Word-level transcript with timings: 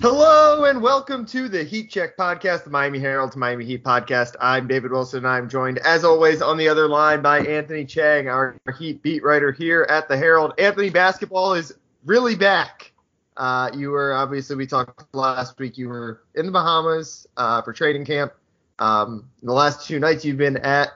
Hello 0.00 0.64
and 0.64 0.80
welcome 0.80 1.26
to 1.26 1.46
the 1.48 1.62
Heat 1.62 1.90
Check 1.90 2.16
podcast, 2.16 2.64
the 2.64 2.70
Miami 2.70 2.98
Herald's 2.98 3.36
Miami 3.36 3.66
Heat 3.66 3.84
podcast. 3.84 4.34
I'm 4.40 4.66
David 4.66 4.92
Wilson 4.92 5.18
and 5.18 5.26
I'm 5.26 5.46
joined, 5.48 5.76
as 5.80 6.04
always, 6.04 6.40
on 6.40 6.56
the 6.56 6.68
other 6.68 6.88
line 6.88 7.20
by 7.20 7.40
Anthony 7.40 7.84
Chiang, 7.84 8.26
our 8.26 8.56
Heat 8.78 9.02
beat 9.02 9.22
writer 9.22 9.52
here 9.52 9.86
at 9.90 10.08
the 10.08 10.16
Herald. 10.16 10.54
Anthony, 10.58 10.88
basketball 10.88 11.52
is 11.52 11.74
really 12.06 12.34
back. 12.34 12.92
Uh, 13.36 13.70
you 13.74 13.90
were 13.90 14.14
obviously 14.14 14.56
we 14.56 14.66
talked 14.66 15.14
last 15.14 15.58
week. 15.58 15.76
You 15.76 15.88
were 15.88 16.22
in 16.34 16.46
the 16.46 16.52
Bahamas 16.52 17.26
uh, 17.36 17.60
for 17.60 17.74
training 17.74 18.06
camp. 18.06 18.32
Um, 18.78 19.28
the 19.42 19.52
last 19.52 19.86
two 19.86 19.98
nights 19.98 20.24
you've 20.24 20.38
been 20.38 20.56
at 20.58 20.92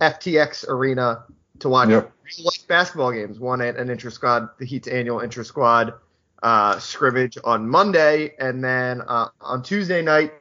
FTX 0.00 0.68
Arena 0.68 1.24
to 1.58 1.68
watch 1.68 1.88
Yep. 1.88 2.12
basketball 2.68 3.10
games. 3.10 3.40
One 3.40 3.60
at 3.60 3.76
an 3.76 3.90
intra 3.90 4.12
squad, 4.12 4.48
the 4.58 4.64
Heat's 4.64 4.86
annual 4.86 5.18
intra 5.20 5.44
squad 5.44 5.94
uh, 6.44 6.78
scrimmage 6.78 7.38
on 7.42 7.68
Monday, 7.68 8.34
and 8.38 8.62
then 8.62 9.00
uh, 9.08 9.28
on 9.40 9.62
Tuesday 9.62 10.02
night, 10.02 10.32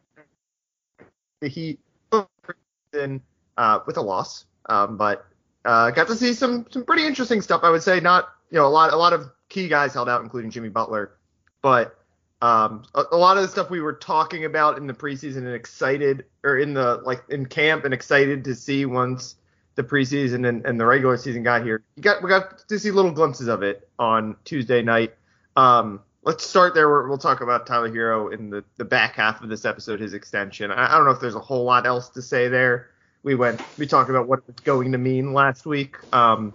the 1.39 1.47
Heat 1.47 1.79
uh, 2.11 3.79
with 3.87 3.97
a 3.97 4.01
loss, 4.01 4.45
um, 4.67 4.97
but 4.97 5.25
uh, 5.65 5.91
got 5.91 6.07
to 6.07 6.15
see 6.15 6.33
some 6.33 6.67
some 6.69 6.83
pretty 6.83 7.05
interesting 7.05 7.41
stuff. 7.41 7.61
I 7.63 7.69
would 7.69 7.81
say 7.81 8.01
not 8.01 8.29
you 8.51 8.57
know 8.59 8.67
a 8.67 8.69
lot 8.69 8.93
a 8.93 8.97
lot 8.97 9.13
of 9.13 9.31
key 9.47 9.69
guys 9.69 9.93
held 9.93 10.09
out, 10.09 10.21
including 10.21 10.51
Jimmy 10.51 10.69
Butler, 10.69 11.13
but 11.61 11.97
um, 12.41 12.83
a, 12.93 13.05
a 13.13 13.17
lot 13.17 13.37
of 13.37 13.43
the 13.43 13.49
stuff 13.49 13.69
we 13.69 13.79
were 13.79 13.93
talking 13.93 14.43
about 14.43 14.77
in 14.77 14.85
the 14.85 14.93
preseason 14.93 15.37
and 15.37 15.53
excited 15.53 16.25
or 16.43 16.57
in 16.57 16.73
the 16.73 16.95
like 17.05 17.23
in 17.29 17.45
camp 17.45 17.85
and 17.85 17.93
excited 17.93 18.43
to 18.43 18.55
see 18.55 18.85
once 18.85 19.37
the 19.75 19.83
preseason 19.83 20.47
and, 20.47 20.65
and 20.65 20.77
the 20.77 20.85
regular 20.85 21.15
season 21.15 21.43
got 21.43 21.63
here. 21.63 21.81
You 21.95 22.03
got 22.03 22.21
we 22.21 22.27
got 22.27 22.67
to 22.67 22.77
see 22.77 22.91
little 22.91 23.11
glimpses 23.11 23.47
of 23.47 23.63
it 23.63 23.87
on 23.97 24.35
Tuesday 24.43 24.81
night. 24.81 25.13
Um, 25.55 26.01
let's 26.23 26.45
start 26.45 26.73
there. 26.73 26.89
We're, 26.89 27.07
we'll 27.07 27.17
talk 27.17 27.41
about 27.41 27.67
Tyler 27.67 27.89
Herro 27.89 28.33
in 28.33 28.49
the, 28.49 28.63
the 28.77 28.85
back 28.85 29.15
half 29.15 29.41
of 29.41 29.49
this 29.49 29.65
episode, 29.65 29.99
his 29.99 30.13
extension. 30.13 30.71
I, 30.71 30.93
I 30.93 30.97
don't 30.97 31.05
know 31.05 31.11
if 31.11 31.19
there's 31.19 31.35
a 31.35 31.39
whole 31.39 31.63
lot 31.63 31.85
else 31.85 32.09
to 32.09 32.21
say 32.21 32.47
there. 32.47 32.89
We 33.23 33.35
went, 33.35 33.61
we 33.77 33.87
talked 33.87 34.09
about 34.09 34.27
what 34.27 34.43
it's 34.47 34.61
going 34.61 34.91
to 34.91 34.97
mean 34.97 35.33
last 35.33 35.65
week. 35.65 35.97
Um, 36.13 36.53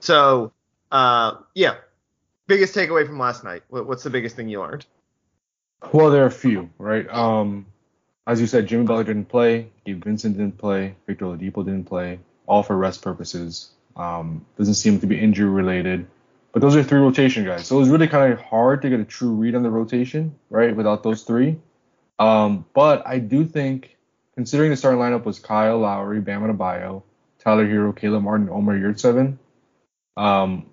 so, 0.00 0.52
uh, 0.90 1.36
yeah, 1.54 1.76
biggest 2.46 2.74
takeaway 2.74 3.06
from 3.06 3.18
last 3.18 3.44
night. 3.44 3.62
What, 3.68 3.86
what's 3.86 4.02
the 4.02 4.10
biggest 4.10 4.36
thing 4.36 4.48
you 4.48 4.60
learned? 4.60 4.86
Well, 5.92 6.10
there 6.10 6.24
are 6.24 6.26
a 6.26 6.30
few, 6.30 6.70
right? 6.78 7.08
Um, 7.08 7.66
as 8.26 8.40
you 8.40 8.46
said, 8.46 8.66
Jimmy 8.66 8.84
Butler 8.84 9.04
didn't 9.04 9.28
play, 9.28 9.68
Gabe 9.84 10.02
Vincent 10.02 10.36
didn't 10.36 10.56
play, 10.58 10.96
Victor 11.06 11.26
Oladipo 11.26 11.64
didn't 11.64 11.84
play, 11.84 12.18
all 12.46 12.62
for 12.62 12.76
rest 12.76 13.02
purposes. 13.02 13.70
Um, 13.96 14.44
doesn't 14.58 14.74
seem 14.74 14.98
to 15.00 15.06
be 15.06 15.20
injury 15.20 15.48
related. 15.48 16.06
But 16.54 16.60
those 16.60 16.76
are 16.76 16.84
three 16.84 17.00
rotation 17.00 17.44
guys. 17.44 17.66
So 17.66 17.76
it 17.76 17.80
was 17.80 17.88
really 17.88 18.06
kind 18.06 18.32
of 18.32 18.40
hard 18.40 18.80
to 18.82 18.88
get 18.88 19.00
a 19.00 19.04
true 19.04 19.32
read 19.32 19.56
on 19.56 19.64
the 19.64 19.70
rotation, 19.70 20.36
right, 20.50 20.74
without 20.74 21.02
those 21.02 21.24
three. 21.24 21.58
Um, 22.20 22.64
but 22.72 23.04
I 23.04 23.18
do 23.18 23.44
think, 23.44 23.96
considering 24.36 24.70
the 24.70 24.76
starting 24.76 25.00
lineup 25.00 25.24
was 25.24 25.40
Kyle 25.40 25.80
Lowry, 25.80 26.20
Bam 26.20 26.42
Adebayo, 26.42 27.02
Tyler 27.40 27.66
Herro, 27.66 27.94
Caleb 27.94 28.22
Martin, 28.22 28.48
Omer 28.48 28.78
Yurtseven, 28.78 29.36
um, 30.16 30.66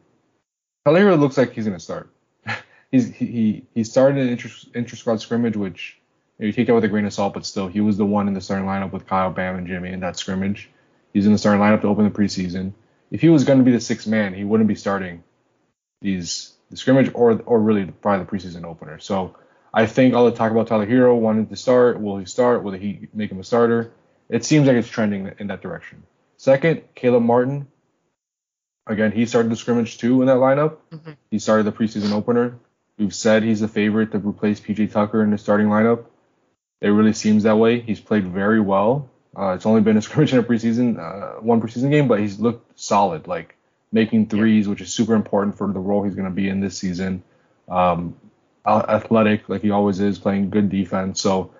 Tyler 0.86 1.00
Herro 1.00 1.20
looks 1.20 1.36
like 1.36 1.53
he's 1.53 1.66
going 1.66 1.78
to 1.78 1.84
start. 1.84 2.12
he's 2.91 3.08
he 3.16 3.66
he- 3.74 3.84
started 3.84 4.22
an 4.22 4.30
inter 4.75 4.96
squad 4.96 5.20
scrimmage, 5.20 5.58
which 5.58 5.97
you, 6.38 6.44
know, 6.44 6.47
you 6.47 6.53
take 6.53 6.68
that 6.68 6.75
with 6.75 6.84
a 6.84 6.90
grain 6.90 7.06
of 7.06 7.14
salt, 7.14 7.34
but 7.34 7.44
still 7.44 7.68
he 7.68 7.81
was 7.81 7.97
the 7.97 8.06
one 8.06 8.28
in 8.28 8.36
the 8.36 8.41
starting 8.41 8.68
lineup 8.68 8.91
with 8.91 9.08
Kyle, 9.08 9.31
Bam, 9.31 9.56
and 9.56 9.66
Jimmy 9.66 9.91
in 9.91 10.02
that 10.02 10.16
scrimmage. 10.16 10.70
He's 11.12 11.25
in 11.25 11.31
the 11.31 11.40
starting 11.40 11.59
lineup 11.59 11.81
to 11.81 11.88
open 11.88 12.06
the 12.06 12.12
preseason. 12.12 12.74
If 13.09 13.22
he 13.22 13.30
was 13.30 13.46
going 13.46 13.58
to 13.58 13.66
be 13.66 13.72
the 13.72 13.81
sixth 13.81 14.06
man, 14.06 14.36
he 14.36 14.44
wouldn't 14.44 14.68
be 14.68 14.75
starting 14.75 15.24
these 16.01 16.53
the 16.69 16.78
scrimmage 16.78 17.12
or 17.13 17.41
or 17.45 17.59
really 17.59 17.85
probably 17.85 18.25
the 18.25 18.31
preseason 18.31 18.63
opener. 18.66 19.00
So 19.00 19.35
I 19.73 19.85
think 19.85 20.13
all 20.13 20.25
the 20.25 20.31
talk 20.31 20.51
about 20.51 20.67
Tyler 20.67 20.85
Herro 20.85 21.17
wanted 21.19 21.50
to 21.50 21.56
start. 21.56 22.01
Will 22.01 22.17
he 22.17 22.25
start? 22.25 22.63
Will 22.63 22.73
he 22.73 23.07
make 23.13 23.31
him 23.31 23.39
a 23.39 23.44
starter? 23.44 23.91
It 24.29 24.45
seems 24.45 24.67
like 24.67 24.78
it's 24.78 24.88
trending 24.88 25.31
in 25.40 25.47
that 25.47 25.61
direction. 25.61 26.03
Second, 26.38 26.84
Caleb 26.95 27.23
Martin. 27.23 27.67
Again, 28.88 29.11
he 29.11 29.25
started 29.25 29.51
the 29.51 29.56
scrimmage 29.56 29.97
too 29.97 30.22
in 30.22 30.28
that 30.28 30.38
lineup. 30.38 30.78
Mhm. 30.91 31.16
He 31.29 31.40
started 31.40 31.63
the 31.63 31.72
preseason 31.72 32.11
opener. 32.13 32.56
We've 32.97 33.13
said 33.13 33.44
he's 33.44 33.59
the 33.59 33.67
favorite 33.67 34.11
to 34.11 34.17
replace 34.19 34.59
PJ 34.59 34.88
Tucker 34.91 35.23
in 35.23 35.31
the 35.31 35.38
starting 35.38 35.67
lineup. 35.67 36.06
It 36.81 36.90
really 36.90 37.13
seems 37.13 37.44
that 37.44 37.57
way. 37.57 37.79
He's 37.79 38.00
played 38.00 38.25
very 38.28 38.59
well. 38.59 39.09
Uh, 39.38 39.53
it's 39.56 39.66
only 39.66 39.81
been 39.81 39.97
a 39.97 40.01
scrimmage 40.07 40.34
in 40.34 40.40
a 40.40 40.44
preseason, 40.44 41.00
uh, 41.00 41.40
one 41.41 41.61
preseason 41.61 41.91
game, 41.91 42.07
but 42.07 42.19
he's 42.19 42.40
looked 42.40 42.79
solid, 42.79 43.28
like 43.28 43.56
making 43.91 44.28
threes, 44.28 44.68
which 44.68 44.81
is 44.81 44.94
super 44.94 45.16
important 45.16 45.57
for 45.57 45.72
the 45.72 45.79
role 45.79 46.03
he's 46.03 46.16
going 46.16 46.29
to 46.29 46.34
be 46.34 46.47
in 46.47 46.59
this 46.59 46.78
season. 46.78 47.24
Um, 47.68 48.16
athletic, 48.66 49.50
like 49.50 49.62
he 49.62 49.72
always 49.72 50.00
is, 50.00 50.19
playing 50.19 50.50
good 50.50 50.69
defense. 50.69 51.22
So, 51.22 51.53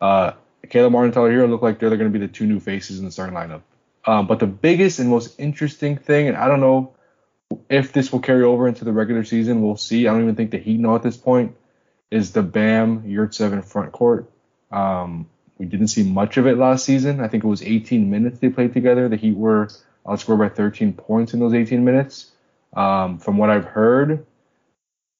uh, 0.00 0.32
Caleb 0.68 0.92
Martin 0.92 1.08
and 1.08 1.14
Tyler 1.14 1.30
Herro 1.30 1.48
look 1.48 1.62
like 1.62 1.78
they're 1.78 1.90
going 1.90 2.12
to 2.12 2.18
be 2.18 2.24
the 2.24 2.32
two 2.32 2.46
new 2.46 2.60
faces 2.60 2.98
in 2.98 3.04
the 3.04 3.10
starting 3.10 3.34
lineup. 3.34 3.62
Um, 4.06 4.26
but 4.26 4.38
the 4.38 4.46
biggest 4.46 4.98
and 4.98 5.08
most 5.08 5.38
interesting 5.38 5.96
thing, 5.96 6.28
and 6.28 6.36
I 6.36 6.48
don't 6.48 6.60
know 6.60 6.94
if 7.68 7.92
this 7.92 8.12
will 8.12 8.20
carry 8.20 8.44
over 8.44 8.68
into 8.68 8.84
the 8.84 8.92
regular 8.92 9.24
season, 9.24 9.62
we'll 9.62 9.76
see. 9.76 10.06
I 10.06 10.12
don't 10.12 10.22
even 10.22 10.36
think 10.36 10.50
the 10.50 10.58
Heat 10.58 10.78
know 10.78 10.94
at 10.94 11.02
this 11.02 11.16
point, 11.16 11.56
is 12.10 12.32
the 12.32 12.42
Bam 12.42 13.02
Yurtseven 13.02 13.64
front 13.64 13.92
court. 13.92 14.30
Um, 14.70 15.28
we 15.58 15.66
didn't 15.66 15.88
see 15.88 16.02
much 16.02 16.36
of 16.36 16.46
it 16.46 16.58
last 16.58 16.84
season. 16.84 17.20
I 17.20 17.28
think 17.28 17.44
it 17.44 17.46
was 17.48 17.62
18 17.62 18.10
minutes 18.10 18.38
they 18.38 18.48
played 18.48 18.72
together. 18.72 19.08
The 19.08 19.16
Heat 19.16 19.36
were 19.36 19.68
outscored 20.06 20.38
by 20.38 20.48
13 20.48 20.92
points 20.92 21.34
in 21.34 21.40
those 21.40 21.54
18 21.54 21.84
minutes. 21.84 22.30
Um, 22.74 23.18
from 23.18 23.38
what 23.38 23.50
I've 23.50 23.64
heard, 23.64 24.26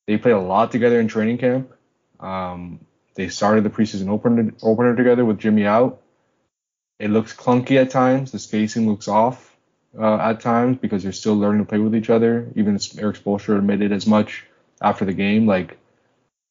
they 0.07 0.19
played 0.19 0.33
a 0.35 0.41
lot 0.41 0.73
together 0.73 1.01
in 1.01 1.09
training 1.09 1.39
camp. 1.39 1.73
Um, 2.21 2.81
they 3.15 3.29
started 3.29 3.65
the 3.65 3.71
preseason 3.71 4.09
opener, 4.09 4.53
opener 4.63 4.97
together 4.97 5.25
with 5.25 5.39
Jimmy 5.39 5.67
out. 5.67 6.01
It 6.99 7.11
looks 7.11 7.35
clunky 7.35 7.81
at 7.81 7.91
times. 7.91 8.33
The 8.33 8.39
spacing 8.39 8.89
looks 8.89 9.09
off 9.09 9.57
uh, 9.99 10.17
at 10.17 10.41
times 10.41 10.79
because 10.79 11.03
they're 11.03 11.13
still 11.13 11.37
learning 11.37 11.65
to 11.65 11.69
play 11.69 11.79
with 11.79 11.95
each 11.95 12.11
other. 12.11 12.51
Even 12.57 12.79
Erik 12.99 13.17
Spoelstra 13.17 13.59
admitted 13.59 13.93
as 13.93 14.07
much 14.07 14.45
after 14.81 15.05
the 15.05 15.13
game. 15.13 15.47
Like 15.47 15.79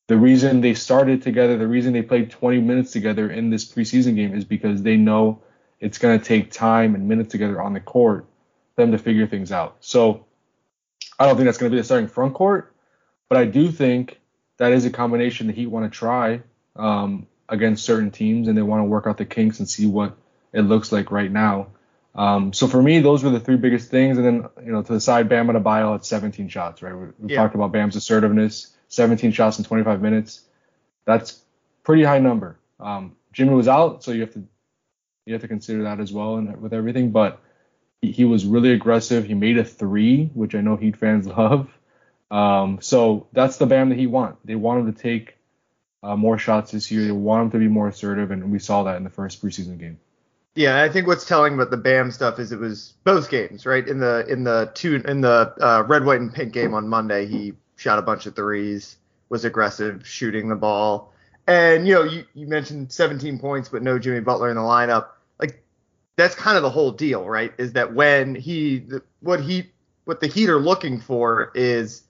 the 0.07 0.17
reason 0.17 0.61
they 0.61 0.73
started 0.73 1.21
together, 1.21 1.57
the 1.57 1.67
reason 1.67 1.93
they 1.93 2.01
played 2.01 2.29
20 2.31 2.59
minutes 2.61 2.91
together 2.91 3.29
in 3.29 3.49
this 3.49 3.65
preseason 3.65 4.15
game 4.15 4.35
is 4.35 4.45
because 4.45 4.81
they 4.81 4.97
know 4.97 5.41
it's 5.83 5.97
going 5.97 6.17
to 6.17 6.23
take 6.25 6.49
time 6.51 6.95
and 6.95 7.09
minutes 7.09 7.31
together 7.31 7.61
on 7.61 7.73
the 7.73 7.79
court 7.79 8.25
for 8.75 8.81
them 8.81 8.91
to 8.93 8.97
figure 8.97 9.27
things 9.27 9.51
out. 9.51 9.75
So 9.81 10.25
I 11.19 11.25
don't 11.25 11.35
think 11.35 11.45
that's 11.45 11.57
going 11.57 11.69
to 11.71 11.75
be 11.75 11.79
the 11.79 11.83
starting 11.83 12.07
front 12.07 12.33
court, 12.33 12.73
but 13.27 13.37
I 13.37 13.45
do 13.45 13.69
think 13.69 14.19
that 14.57 14.71
is 14.71 14.85
a 14.85 14.89
combination 14.89 15.47
the 15.47 15.53
Heat 15.53 15.67
want 15.67 15.91
to 15.91 15.95
try 15.95 16.41
um, 16.77 17.27
against 17.49 17.83
certain 17.83 18.11
teams, 18.11 18.47
and 18.47 18.57
they 18.57 18.61
want 18.61 18.79
to 18.79 18.85
work 18.85 19.07
out 19.07 19.17
the 19.17 19.25
kinks 19.25 19.59
and 19.59 19.67
see 19.69 19.85
what 19.85 20.15
it 20.53 20.61
looks 20.61 20.91
like 20.91 21.11
right 21.11 21.31
now. 21.31 21.67
Um, 22.15 22.53
so 22.53 22.67
for 22.67 22.81
me, 22.81 22.99
those 22.99 23.23
were 23.23 23.31
the 23.31 23.39
three 23.39 23.57
biggest 23.57 23.89
things, 23.89 24.17
and 24.17 24.25
then 24.25 24.49
you 24.65 24.71
know 24.71 24.83
to 24.83 24.93
the 24.93 25.01
side, 25.01 25.27
Bam 25.27 25.47
Adebayo 25.47 25.95
at 25.95 26.05
17 26.05 26.47
shots. 26.47 26.81
Right, 26.81 26.95
we, 26.95 27.07
we 27.19 27.29
Yeah. 27.33 27.37
talked 27.37 27.55
about 27.55 27.71
Bam's 27.71 27.95
assertiveness, 27.95 28.73
17 28.87 29.31
shots 29.33 29.57
in 29.57 29.65
25 29.65 30.01
minutes. 30.01 30.41
That's 31.05 31.41
pretty 31.83 32.03
high 32.03 32.19
number. 32.19 32.57
Um, 32.79 33.15
Jimmy 33.33 33.53
was 33.55 33.67
out, 33.67 34.03
so 34.03 34.11
you 34.11 34.21
have 34.21 34.33
to 34.33 34.43
you 35.25 35.33
have 35.33 35.41
to 35.41 35.47
consider 35.47 35.83
that 35.83 35.99
as 35.99 36.11
well 36.11 36.35
and 36.35 36.61
with 36.61 36.73
everything. 36.73 37.11
But 37.11 37.39
he, 38.01 38.11
he 38.11 38.25
was 38.25 38.45
really 38.45 38.71
aggressive. 38.71 39.25
He 39.25 39.33
made 39.33 39.57
a 39.57 39.63
three, 39.63 40.25
which 40.33 40.55
I 40.55 40.61
know 40.61 40.75
Heat 40.75 40.97
fans 40.97 41.27
love. 41.27 41.69
Um, 42.31 42.79
so 42.81 43.27
that's 43.31 43.57
the 43.57 43.65
Bam 43.65 43.89
that 43.89 43.97
he 43.97 44.07
want. 44.07 44.37
They 44.45 44.55
want 44.55 44.81
him 44.81 44.93
to 44.93 45.01
take 45.01 45.37
uh, 46.01 46.15
more 46.15 46.37
shots 46.37 46.71
this 46.71 46.91
year. 46.91 47.05
They 47.05 47.11
want 47.11 47.43
him 47.43 47.51
to 47.51 47.59
be 47.59 47.67
more 47.67 47.87
assertive, 47.87 48.31
and 48.31 48.51
we 48.51 48.59
saw 48.59 48.83
that 48.83 48.97
in 48.97 49.03
the 49.03 49.09
first 49.09 49.43
preseason 49.43 49.77
game. 49.77 49.99
Yeah, 50.55 50.83
I 50.83 50.89
think 50.89 51.07
what's 51.07 51.25
telling 51.25 51.55
about 51.55 51.71
the 51.71 51.77
Bam 51.77 52.11
stuff 52.11 52.39
is 52.39 52.51
it 52.51 52.59
was 52.59 52.93
both 53.03 53.29
games, 53.29 53.65
right? 53.65 53.87
In 53.87 53.99
the 53.99 54.25
in 54.27 54.43
the 54.43 54.71
two 54.73 55.01
in 55.05 55.21
the 55.21 55.53
uh, 55.59 55.83
red, 55.87 56.05
white, 56.05 56.21
and 56.21 56.33
pink 56.33 56.53
game 56.53 56.73
on 56.73 56.87
Monday, 56.87 57.25
he 57.25 57.53
shot 57.75 57.97
a 57.97 58.03
bunch 58.03 58.25
of 58.25 58.35
threes, 58.35 58.97
was 59.29 59.45
aggressive 59.45 60.05
shooting 60.07 60.49
the 60.49 60.55
ball, 60.55 61.12
And 61.47 61.87
you 61.87 61.93
know, 61.93 62.03
you, 62.03 62.25
you 62.33 62.47
mentioned 62.47 62.91
17 62.91 63.39
points, 63.39 63.69
but 63.69 63.83
no 63.83 63.99
Jimmy 63.99 64.21
Butler 64.21 64.49
in 64.49 64.55
the 64.55 64.61
lineup. 64.61 65.07
Like 65.39 65.63
that's 66.15 66.35
kind 66.35 66.55
of 66.57 66.63
the 66.63 66.69
whole 66.69 66.91
deal, 66.91 67.27
right? 67.27 67.53
Is 67.57 67.73
that 67.73 67.93
when 67.93 68.35
he 68.35 68.83
what 69.19 69.41
he 69.41 69.71
what 70.05 70.19
the 70.19 70.27
Heat 70.27 70.49
are 70.49 70.59
looking 70.59 70.99
for 70.99 71.51
is 71.55 72.03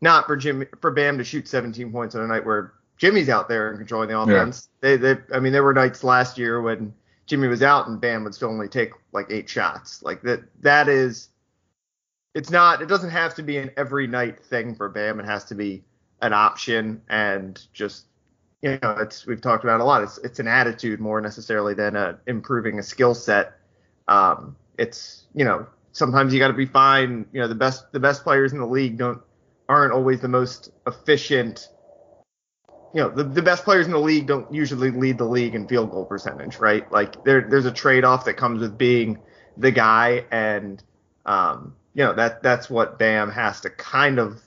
not 0.00 0.26
for 0.26 0.36
Jimmy 0.36 0.66
for 0.80 0.90
Bam 0.90 1.18
to 1.18 1.24
shoot 1.24 1.46
17 1.46 1.92
points 1.92 2.14
on 2.14 2.22
a 2.22 2.26
night 2.26 2.44
where 2.44 2.72
Jimmy's 2.96 3.28
out 3.28 3.48
there 3.48 3.68
and 3.70 3.78
controlling 3.78 4.08
the 4.08 4.18
offense. 4.18 4.68
Yeah. 4.82 4.96
They 4.96 4.96
they 4.96 5.20
I 5.34 5.40
mean 5.40 5.52
there 5.52 5.64
were 5.64 5.74
nights 5.74 6.02
last 6.02 6.36
year 6.36 6.60
when 6.60 6.92
Jimmy 7.26 7.48
was 7.48 7.62
out 7.62 7.86
and 7.86 8.00
Bam 8.00 8.24
would 8.24 8.34
still 8.34 8.50
only 8.50 8.68
take 8.68 8.92
like 9.12 9.26
eight 9.30 9.48
shots. 9.48 10.02
Like 10.02 10.22
that 10.22 10.40
that 10.62 10.88
is 10.88 11.28
it's 12.34 12.50
not 12.50 12.82
it 12.82 12.88
doesn't 12.88 13.10
have 13.10 13.34
to 13.36 13.42
be 13.42 13.56
an 13.58 13.70
every 13.76 14.06
night 14.06 14.44
thing 14.44 14.74
for 14.74 14.88
Bam. 14.88 15.20
It 15.20 15.26
has 15.26 15.44
to 15.46 15.54
be 15.54 15.84
an 16.22 16.32
option 16.32 17.02
and 17.08 17.60
just 17.72 18.06
you 18.62 18.78
know 18.82 18.96
it's 19.00 19.26
we've 19.26 19.40
talked 19.40 19.64
about 19.64 19.80
a 19.80 19.84
lot. 19.84 20.02
It's 20.02 20.18
it's 20.18 20.38
an 20.38 20.48
attitude 20.48 21.00
more 21.00 21.20
necessarily 21.20 21.74
than 21.74 21.96
a, 21.96 22.18
improving 22.26 22.78
a 22.78 22.82
skill 22.82 23.14
set. 23.14 23.54
Um, 24.08 24.56
it's 24.78 25.24
you 25.34 25.44
know 25.44 25.66
sometimes 25.92 26.32
you 26.32 26.38
got 26.38 26.48
to 26.48 26.54
be 26.54 26.66
fine. 26.66 27.26
You 27.32 27.40
know 27.40 27.48
the 27.48 27.54
best 27.54 27.90
the 27.92 28.00
best 28.00 28.22
players 28.22 28.52
in 28.52 28.58
the 28.58 28.66
league 28.66 28.98
don't 28.98 29.20
aren't 29.68 29.92
always 29.92 30.20
the 30.20 30.28
most 30.28 30.70
efficient. 30.86 31.68
You 32.92 33.02
know 33.02 33.08
the, 33.08 33.24
the 33.24 33.42
best 33.42 33.64
players 33.64 33.86
in 33.86 33.92
the 33.92 34.00
league 34.00 34.26
don't 34.26 34.52
usually 34.52 34.90
lead 34.90 35.18
the 35.18 35.24
league 35.24 35.54
in 35.54 35.66
field 35.66 35.90
goal 35.90 36.04
percentage, 36.04 36.58
right? 36.58 36.90
Like 36.92 37.24
there 37.24 37.46
there's 37.48 37.66
a 37.66 37.72
trade 37.72 38.04
off 38.04 38.24
that 38.26 38.34
comes 38.34 38.60
with 38.60 38.76
being 38.76 39.18
the 39.56 39.70
guy 39.70 40.24
and 40.30 40.82
um, 41.26 41.76
you 41.94 42.04
know 42.04 42.14
that 42.14 42.42
that's 42.42 42.68
what 42.68 42.98
Bam 42.98 43.30
has 43.30 43.60
to 43.62 43.70
kind 43.70 44.18
of 44.18 44.42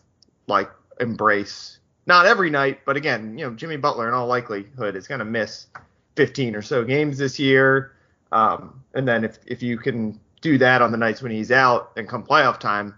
like 0.48 0.70
embrace. 1.00 1.80
Not 2.06 2.26
every 2.26 2.50
night, 2.50 2.82
but 2.86 2.98
again, 2.98 3.38
you 3.38 3.46
know, 3.46 3.54
Jimmy 3.54 3.78
Butler 3.78 4.08
in 4.08 4.14
all 4.14 4.28
likelihood 4.28 4.96
is 4.96 5.08
going 5.08 5.20
to 5.20 5.26
miss 5.26 5.68
15 6.16 6.56
or 6.56 6.62
so 6.62 6.84
games 6.84 7.18
this 7.18 7.40
year. 7.40 7.94
Um, 8.32 8.84
and 8.94 9.08
then 9.08 9.24
if 9.24 9.40
if 9.46 9.64
you 9.64 9.78
can 9.78 10.20
do 10.42 10.58
that 10.58 10.82
on 10.82 10.92
the 10.92 10.98
nights 10.98 11.22
when 11.22 11.32
he's 11.32 11.52
out 11.52 11.92
and 11.96 12.08
come 12.08 12.24
playoff 12.24 12.60
time, 12.60 12.96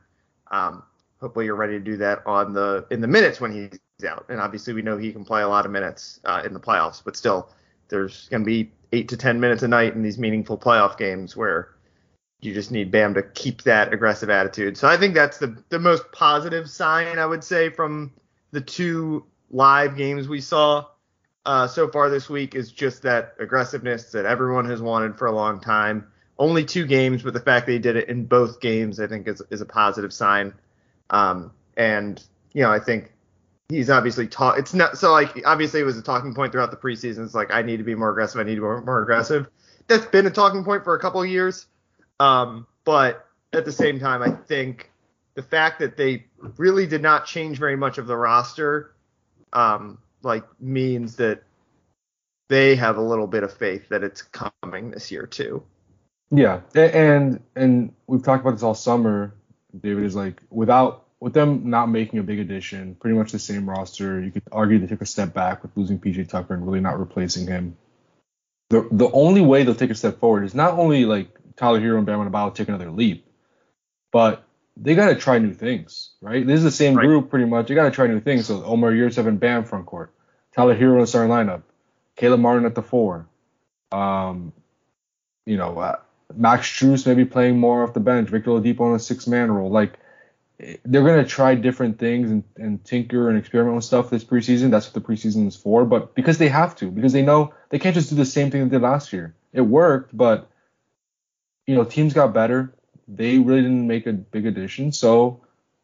um, 0.52 0.84
hopefully 1.20 1.46
you're 1.46 1.56
ready 1.56 1.74
to 1.74 1.84
do 1.84 1.98
that 1.98 2.26
on 2.26 2.54
the 2.54 2.86
in 2.90 3.02
the 3.02 3.08
minutes 3.08 3.40
when 3.40 3.52
he's 3.52 4.06
out. 4.06 4.26
And 4.30 4.40
obviously 4.40 4.74
we 4.74 4.82
know 4.82 4.98
he 4.98 5.12
can 5.12 5.24
play 5.24 5.42
a 5.42 5.48
lot 5.48 5.66
of 5.66 5.72
minutes 5.72 6.20
uh, 6.26 6.42
in 6.46 6.54
the 6.54 6.60
playoffs, 6.60 7.02
but 7.04 7.16
still 7.16 7.50
there's 7.90 8.28
going 8.30 8.42
to 8.42 8.46
be 8.46 8.72
eight 8.92 9.10
to 9.10 9.18
10 9.18 9.40
minutes 9.40 9.64
a 9.64 9.68
night 9.68 9.94
in 9.94 10.02
these 10.02 10.18
meaningful 10.18 10.58
playoff 10.58 10.98
games 10.98 11.36
where 11.36 11.76
you 12.42 12.54
just 12.54 12.72
need 12.72 12.92
Bam 12.92 13.14
to 13.14 13.24
keep 13.24 13.64
that 13.64 13.94
aggressive 13.94 14.30
attitude. 14.30 14.78
So 14.78 14.88
I 14.88 14.98
think 14.98 15.14
that's 15.14 15.38
the 15.38 15.62
the 15.70 15.80
most 15.80 16.12
positive 16.12 16.70
sign 16.70 17.20
I 17.20 17.26
would 17.26 17.44
say 17.44 17.70
from 17.70 18.12
the 18.56 18.62
two 18.62 19.26
live 19.52 19.96
games 19.98 20.28
we 20.28 20.42
saw 20.42 20.86
uh, 21.46 21.68
so 21.68 21.90
far 21.90 22.10
this 22.10 22.30
week 22.30 22.56
is 22.56 22.72
just 22.72 23.04
that 23.04 23.36
aggressiveness 23.38 24.12
that 24.12 24.26
everyone 24.26 24.66
has 24.66 24.82
wanted 24.82 25.18
for 25.18 25.28
a 25.28 25.32
long 25.32 25.60
time. 25.60 26.08
Only 26.40 26.66
two 26.66 26.86
games, 26.86 27.22
but 27.22 27.34
the 27.34 27.40
fact 27.40 27.70
he 27.70 27.78
did 27.80 27.98
it 27.98 28.10
in 28.10 28.26
both 28.26 28.60
games, 28.62 29.00
I 29.00 29.08
think, 29.08 29.28
is, 29.28 29.42
is 29.50 29.62
a 29.62 29.66
positive 29.66 30.12
sign. 30.12 30.54
Um, 31.10 31.52
and 31.78 32.22
you 32.54 32.64
know, 32.64 32.72
I 32.72 32.80
think 32.80 33.12
he's 33.70 33.90
obviously 33.90 34.28
taught. 34.28 34.58
It's 34.58 34.74
not 34.74 34.98
so 34.98 35.12
like 35.12 35.42
obviously 35.46 35.82
it 35.82 35.84
was 35.84 35.98
a 35.98 36.02
talking 36.02 36.34
point 36.34 36.52
throughout 36.52 36.72
the 36.72 36.78
preseason. 36.78 37.26
It's 37.26 37.36
like 37.36 37.52
I 37.52 37.62
need 37.62 37.78
to 37.78 37.84
be 37.84 37.96
more 37.96 38.10
aggressive. 38.10 38.40
I 38.40 38.44
need 38.44 38.56
to 38.56 38.62
be 38.62 38.66
more, 38.66 38.82
more 38.82 39.02
aggressive. 39.02 39.48
That's 39.88 40.06
been 40.06 40.26
a 40.26 40.32
talking 40.32 40.64
point 40.64 40.84
for 40.84 40.96
a 40.96 41.00
couple 41.00 41.24
years. 41.26 41.68
Um, 42.20 42.66
but 42.86 43.28
at 43.54 43.66
the 43.66 43.72
same 43.72 44.00
time, 44.00 44.22
I 44.22 44.30
think 44.30 44.92
the 45.36 45.44
fact 45.44 45.80
that 45.80 45.98
they 45.98 46.26
really 46.58 46.88
did 46.88 47.02
not 47.02 47.26
change 47.26 47.58
very 47.60 47.76
much 47.76 47.98
of 47.98 48.08
the 48.08 48.16
roster, 48.16 48.96
um, 49.54 50.00
like 50.24 50.44
means 50.60 51.18
that 51.18 51.44
they 52.50 52.76
have 52.76 52.98
a 52.98 53.02
little 53.02 53.28
bit 53.28 53.44
of 53.44 53.54
faith 53.54 53.90
that 53.90 54.04
it's 54.04 54.22
coming 54.22 54.92
this 54.92 55.12
year 55.12 55.26
too. 55.28 55.64
Yeah, 56.32 56.62
and 56.74 57.42
and 57.56 57.94
we've 58.08 58.24
talked 58.24 58.42
about 58.42 58.52
this 58.52 58.64
all 58.64 58.74
summer. 58.74 59.36
David 59.80 60.06
is 60.06 60.16
like 60.16 60.42
without 60.50 61.06
with 61.20 61.34
them 61.34 61.70
not 61.70 61.88
making 61.88 62.20
a 62.20 62.24
big 62.24 62.40
addition, 62.40 62.96
pretty 62.96 63.18
much 63.18 63.32
the 63.32 63.40
same 63.40 63.70
roster. 63.70 64.22
You 64.22 64.32
could 64.32 64.44
argue 64.52 64.80
they 64.80 64.88
took 64.88 65.02
a 65.02 65.06
step 65.06 65.34
back 65.34 65.62
with 65.62 65.76
losing 65.76 66.00
PJ 66.00 66.30
Tucker 66.30 66.54
and 66.54 66.66
really 66.66 66.80
not 66.80 67.00
replacing 67.00 67.48
him. 67.48 67.78
The 68.70 68.88
the 68.92 69.12
only 69.12 69.42
way 69.42 69.64
they'll 69.64 69.76
take 69.76 69.92
a 69.92 69.96
step 69.96 70.20
forward 70.20 70.44
is 70.44 70.56
not 70.56 70.74
only 70.74 71.06
like 71.06 71.30
Tyler 71.56 71.80
Herro 71.80 71.98
and 71.98 72.06
Bam 72.06 72.20
Adebayo 72.20 72.54
take 72.54 72.68
another 72.68 72.90
leap. 72.90 73.28
But 74.12 74.45
they 74.78 74.96
got 74.96 75.08
to 75.08 75.16
try 75.16 75.40
new 75.40 75.54
things, 75.54 76.12
right? 76.22 76.46
This 76.46 76.58
is 76.58 76.64
the 76.64 76.72
same 76.72 76.96
right. 76.96 77.06
group 77.06 77.30
pretty 77.30 77.46
much. 77.46 77.68
They 77.68 77.76
got 77.76 77.86
to 77.86 77.92
try 77.92 78.08
new 78.08 78.20
things. 78.20 78.48
So 78.48 78.64
Omer 78.64 78.94
Yurtseven 78.94 79.28
and 79.28 79.40
Bam 79.40 79.64
front 79.64 79.86
court, 79.86 80.14
Tyler 80.54 80.76
Herro 80.76 80.96
in 80.96 81.02
the 81.02 81.08
starting 81.08 81.32
lineup, 81.32 81.64
Caleb 82.16 82.42
Martin 82.42 82.66
at 82.66 82.76
the 82.76 82.84
four. 82.84 83.28
Um, 83.92 84.52
you 85.46 85.58
know, 85.58 85.78
uh, 85.78 85.98
Max 86.36 86.68
Strus 86.68 87.06
maybe 87.06 87.26
playing 87.26 87.60
more 87.60 87.84
off 87.84 87.94
the 87.94 88.00
bench, 88.00 88.30
Victor 88.30 88.52
Oladipo 88.52 88.90
in 88.90 88.96
a 88.96 89.00
six 89.00 89.28
man 89.28 89.52
role. 89.52 89.70
Like 89.70 89.98
they're 90.58 91.04
gonna 91.04 91.26
try 91.26 91.56
different 91.56 92.00
things 92.00 92.32
and, 92.32 92.44
and 92.58 92.84
tinker 92.84 93.30
and 93.30 93.38
experiment 93.38 93.76
with 93.76 93.86
stuff 93.86 94.10
this 94.10 94.24
preseason. 94.24 94.72
That's 94.72 94.88
what 94.88 94.94
the 94.94 95.14
preseason 95.14 95.48
is 95.48 95.56
for. 95.56 95.86
But 95.86 96.16
because 96.16 96.38
they 96.38 96.50
have 96.50 96.76
to, 96.78 96.90
because 96.90 97.14
they 97.14 97.22
know 97.22 97.54
they 97.70 97.80
can't 97.80 97.96
just 97.96 98.10
do 98.10 98.16
the 98.16 98.26
same 98.26 98.52
thing 98.52 98.64
they 98.64 98.70
did 98.70 98.82
last 98.82 99.14
year. 99.14 99.36
It 99.54 99.62
worked, 99.62 100.16
but 100.16 100.50
you 101.68 101.76
know, 101.76 101.84
teams 101.84 102.14
got 102.14 102.34
better. 102.34 102.74
They 103.08 103.38
really 103.38 103.62
didn't 103.62 103.88
make 103.88 104.08
a 104.08 104.14
big 104.14 104.46
addition, 104.46 104.92
so 104.92 105.42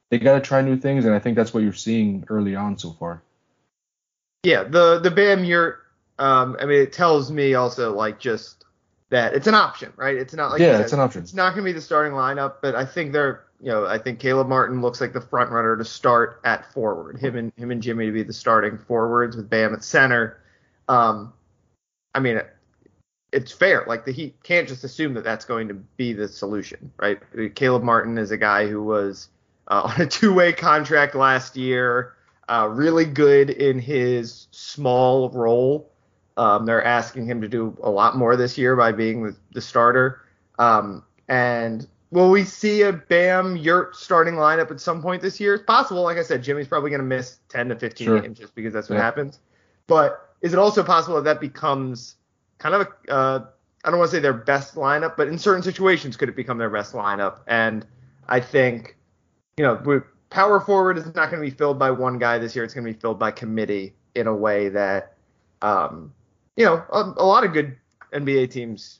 they 0.09 0.19
got 0.19 0.35
to 0.35 0.41
try 0.41 0.61
new 0.61 0.77
things, 0.77 1.05
and 1.05 1.13
I 1.13 1.19
think 1.19 1.35
that's 1.35 1.53
what 1.53 1.63
Yurt 1.63 1.77
seeing 1.77 2.25
early 2.29 2.55
on 2.55 2.77
so 2.77 2.91
far. 2.91 3.21
Yeah, 4.43 4.63
the 4.63 4.99
the 4.99 5.11
Bam 5.11 5.43
you're, 5.43 5.79
um, 6.17 6.57
I 6.59 6.65
mean, 6.65 6.81
it 6.81 6.93
tells 6.93 7.31
me 7.31 7.53
also 7.53 7.93
like 7.93 8.19
just 8.19 8.65
that 9.09 9.33
it's 9.33 9.47
an 9.47 9.53
option, 9.53 9.93
right? 9.95 10.15
It's 10.15 10.33
not 10.33 10.51
like 10.51 10.61
yeah, 10.61 10.73
said, 10.73 10.81
it's 10.81 10.93
an 10.93 10.99
option. 10.99 11.21
It's 11.21 11.33
not 11.33 11.53
going 11.53 11.63
to 11.63 11.69
be 11.69 11.73
the 11.73 11.81
starting 11.81 12.13
lineup, 12.13 12.55
but 12.61 12.75
I 12.75 12.85
think 12.85 13.11
they're, 13.11 13.43
you 13.61 13.69
know, 13.69 13.85
I 13.85 13.99
think 13.99 14.19
Caleb 14.19 14.47
Martin 14.47 14.81
looks 14.81 14.99
like 14.99 15.13
the 15.13 15.21
front 15.21 15.51
runner 15.51 15.77
to 15.77 15.85
start 15.85 16.41
at 16.43 16.73
forward. 16.73 17.19
Him 17.19 17.35
and 17.35 17.53
him 17.55 17.71
and 17.71 17.83
Jimmy 17.83 18.07
to 18.07 18.11
be 18.11 18.23
the 18.23 18.33
starting 18.33 18.79
forwards 18.79 19.35
with 19.35 19.49
Bam 19.49 19.73
at 19.73 19.83
center. 19.83 20.41
Um, 20.87 21.33
I 22.15 22.19
mean, 22.19 22.41
it's 23.31 23.51
fair. 23.51 23.85
Like 23.87 24.05
the 24.05 24.11
Heat 24.11 24.35
can't 24.43 24.67
just 24.67 24.83
assume 24.83 25.13
that 25.13 25.23
that's 25.23 25.45
going 25.45 25.67
to 25.67 25.73
be 25.73 26.13
the 26.13 26.27
solution, 26.27 26.91
right? 26.97 27.19
Caleb 27.55 27.83
Martin 27.83 28.17
is 28.17 28.31
a 28.31 28.37
guy 28.37 28.67
who 28.67 28.83
was 28.83 29.29
uh, 29.67 29.81
on 29.95 30.01
a 30.01 30.05
two-way 30.05 30.53
contract 30.53 31.15
last 31.15 31.55
year, 31.55 32.13
uh, 32.49 32.67
really 32.69 33.05
good 33.05 33.49
in 33.49 33.79
his 33.79 34.47
small 34.51 35.29
role. 35.29 35.89
Um, 36.37 36.65
they're 36.65 36.83
asking 36.83 37.25
him 37.25 37.41
to 37.41 37.47
do 37.47 37.77
a 37.83 37.89
lot 37.89 38.17
more 38.17 38.35
this 38.35 38.57
year 38.57 38.75
by 38.75 38.91
being 38.91 39.23
the, 39.23 39.35
the 39.53 39.61
starter. 39.61 40.21
Um, 40.59 41.03
and 41.27 41.87
will 42.09 42.31
we 42.31 42.43
see 42.43 42.81
a 42.83 42.93
Bam 42.93 43.57
Yurt 43.57 43.95
starting 43.95 44.35
lineup 44.35 44.71
at 44.71 44.79
some 44.79 45.01
point 45.01 45.21
this 45.21 45.39
year? 45.39 45.55
It's 45.55 45.63
possible. 45.65 46.03
Like 46.03 46.17
I 46.17 46.23
said, 46.23 46.43
Jimmy's 46.43 46.67
probably 46.67 46.89
going 46.89 47.01
to 47.01 47.07
miss 47.07 47.39
10 47.49 47.69
to 47.69 47.75
15 47.75 48.05
sure. 48.05 48.21
games 48.21 48.39
just 48.39 48.55
because 48.55 48.73
that's 48.73 48.89
what 48.89 48.95
yeah. 48.95 49.01
happens. 49.01 49.39
But 49.87 50.33
is 50.41 50.53
it 50.53 50.59
also 50.59 50.83
possible 50.83 51.15
that 51.17 51.23
that 51.23 51.41
becomes 51.41 52.15
kind 52.61 52.75
of 52.75 52.81
a, 52.81 53.11
uh, 53.11 53.45
I 53.83 53.89
don't 53.89 53.99
want 53.99 54.11
to 54.11 54.17
say 54.17 54.21
their 54.21 54.33
best 54.33 54.75
lineup, 54.75 55.17
but 55.17 55.27
in 55.27 55.37
certain 55.39 55.63
situations 55.63 56.15
could 56.15 56.29
it 56.29 56.35
become 56.35 56.59
their 56.59 56.69
best 56.69 56.93
lineup? 56.93 57.39
And 57.47 57.85
I 58.29 58.39
think, 58.39 58.95
you 59.57 59.65
know, 59.65 60.03
power 60.29 60.59
forward 60.59 60.97
is 60.97 61.05
not 61.05 61.31
going 61.31 61.43
to 61.43 61.49
be 61.49 61.49
filled 61.49 61.79
by 61.79 61.89
one 61.89 62.19
guy 62.19 62.37
this 62.37 62.55
year. 62.55 62.63
It's 62.63 62.73
going 62.73 62.85
to 62.85 62.93
be 62.93 62.99
filled 62.99 63.17
by 63.17 63.31
committee 63.31 63.95
in 64.13 64.27
a 64.27 64.35
way 64.35 64.69
that, 64.69 65.15
um, 65.63 66.13
you 66.55 66.65
know, 66.65 66.83
a, 66.91 67.13
a 67.17 67.25
lot 67.25 67.43
of 67.43 67.53
good 67.53 67.75
NBA 68.13 68.51
teams 68.51 68.99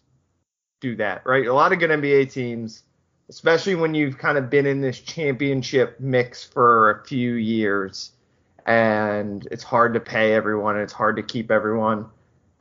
do 0.80 0.96
that, 0.96 1.22
right? 1.26 1.46
A 1.46 1.54
lot 1.54 1.72
of 1.72 1.78
good 1.78 1.92
NBA 1.92 2.32
teams, 2.32 2.84
especially 3.30 3.76
when 3.76 3.94
you've 3.94 4.18
kind 4.18 4.40
of 4.40 4.50
been 4.50 4.66
in 4.66 4.82
this 4.82 5.00
championship 5.00 6.00
mix 6.00 6.44
for 6.44 6.90
a 6.90 7.06
few 7.06 7.34
years 7.34 8.14
and 8.66 9.48
it's 9.52 9.64
hard 9.64 9.94
to 9.94 10.00
pay 10.00 10.34
everyone 10.34 10.76
and 10.76 10.84
it's 10.84 10.94
hard 10.94 11.16
to 11.16 11.24
keep 11.24 11.52
everyone 11.52 12.08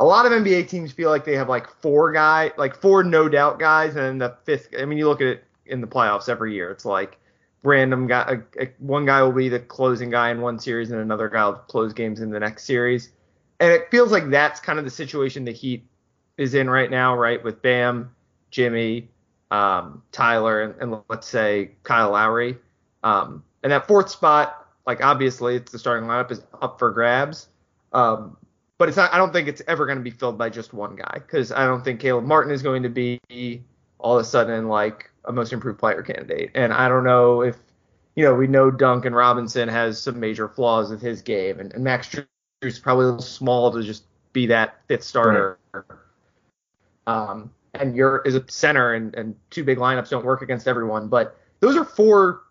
a 0.00 0.04
lot 0.04 0.24
of 0.24 0.32
NBA 0.32 0.68
teams 0.68 0.92
feel 0.92 1.10
like 1.10 1.26
they 1.26 1.36
have 1.36 1.50
like 1.50 1.68
four 1.82 2.10
guy, 2.10 2.52
like 2.56 2.74
four 2.74 3.04
no 3.04 3.28
doubt 3.28 3.58
guys, 3.58 3.90
and 3.90 3.98
then 3.98 4.18
the 4.18 4.36
fifth. 4.44 4.68
I 4.76 4.86
mean, 4.86 4.98
you 4.98 5.06
look 5.06 5.20
at 5.20 5.26
it 5.26 5.44
in 5.66 5.82
the 5.82 5.86
playoffs 5.86 6.28
every 6.28 6.54
year. 6.54 6.70
It's 6.70 6.86
like 6.86 7.18
random 7.62 8.06
guy. 8.06 8.38
A, 8.58 8.62
a, 8.62 8.68
one 8.78 9.04
guy 9.04 9.22
will 9.22 9.30
be 9.30 9.50
the 9.50 9.60
closing 9.60 10.08
guy 10.08 10.30
in 10.30 10.40
one 10.40 10.58
series, 10.58 10.90
and 10.90 11.00
another 11.00 11.28
guy 11.28 11.44
will 11.44 11.52
close 11.52 11.92
games 11.92 12.22
in 12.22 12.30
the 12.30 12.40
next 12.40 12.64
series. 12.64 13.10
And 13.60 13.70
it 13.70 13.90
feels 13.90 14.10
like 14.10 14.30
that's 14.30 14.58
kind 14.58 14.78
of 14.78 14.86
the 14.86 14.90
situation 14.90 15.44
the 15.44 15.52
Heat 15.52 15.86
is 16.38 16.54
in 16.54 16.70
right 16.70 16.90
now, 16.90 17.14
right? 17.14 17.44
With 17.44 17.60
Bam, 17.60 18.10
Jimmy, 18.50 19.10
um, 19.50 20.02
Tyler, 20.12 20.62
and, 20.62 20.74
and, 20.80 21.02
let's 21.10 21.28
say 21.28 21.72
Kyle 21.82 22.12
Lowry. 22.12 22.56
Um, 23.02 23.44
and 23.62 23.70
that 23.70 23.86
fourth 23.86 24.08
spot, 24.08 24.66
like 24.86 25.04
obviously, 25.04 25.56
it's 25.56 25.72
the 25.72 25.78
starting 25.78 26.08
lineup 26.08 26.30
is 26.30 26.40
up 26.62 26.78
for 26.78 26.90
grabs. 26.90 27.48
Um, 27.92 28.38
but 28.80 28.88
it's 28.88 28.96
not. 28.96 29.12
I 29.12 29.18
don't 29.18 29.30
think 29.30 29.46
it's 29.46 29.60
ever 29.68 29.84
going 29.84 29.98
to 29.98 30.02
be 30.02 30.10
filled 30.10 30.38
by 30.38 30.48
just 30.48 30.72
one 30.72 30.96
guy 30.96 31.12
because 31.16 31.52
I 31.52 31.66
don't 31.66 31.84
think 31.84 32.00
Caleb 32.00 32.24
Martin 32.24 32.50
is 32.50 32.62
going 32.62 32.82
to 32.82 32.88
be 32.88 33.20
all 33.98 34.16
of 34.16 34.22
a 34.22 34.24
sudden 34.24 34.68
like 34.68 35.10
a 35.26 35.32
most 35.32 35.52
improved 35.52 35.78
player 35.78 36.00
candidate. 36.02 36.50
And 36.54 36.72
I 36.72 36.88
don't 36.88 37.04
know 37.04 37.42
if 37.42 37.56
you 38.16 38.24
know 38.24 38.34
we 38.34 38.46
know 38.46 38.70
Duncan 38.70 39.14
Robinson 39.14 39.68
has 39.68 40.00
some 40.00 40.18
major 40.18 40.48
flaws 40.48 40.88
with 40.88 41.02
his 41.02 41.20
game, 41.20 41.60
and, 41.60 41.74
and 41.74 41.84
Max 41.84 42.08
Strus 42.08 42.26
is 42.62 42.78
probably 42.78 43.04
a 43.04 43.08
little 43.08 43.22
small 43.22 43.70
to 43.70 43.82
just 43.82 44.04
be 44.32 44.46
that 44.46 44.80
fifth 44.88 45.04
starter. 45.04 45.58
Right. 45.74 45.84
Um, 47.06 47.50
and 47.74 47.94
Yurt 47.94 48.26
is 48.26 48.34
a 48.34 48.42
center, 48.48 48.94
and, 48.94 49.14
and 49.14 49.36
two 49.50 49.62
big 49.62 49.76
lineups 49.76 50.08
don't 50.08 50.24
work 50.24 50.40
against 50.40 50.66
everyone. 50.66 51.08
But 51.08 51.38
those 51.60 51.76
are 51.76 51.84
four. 51.84 52.44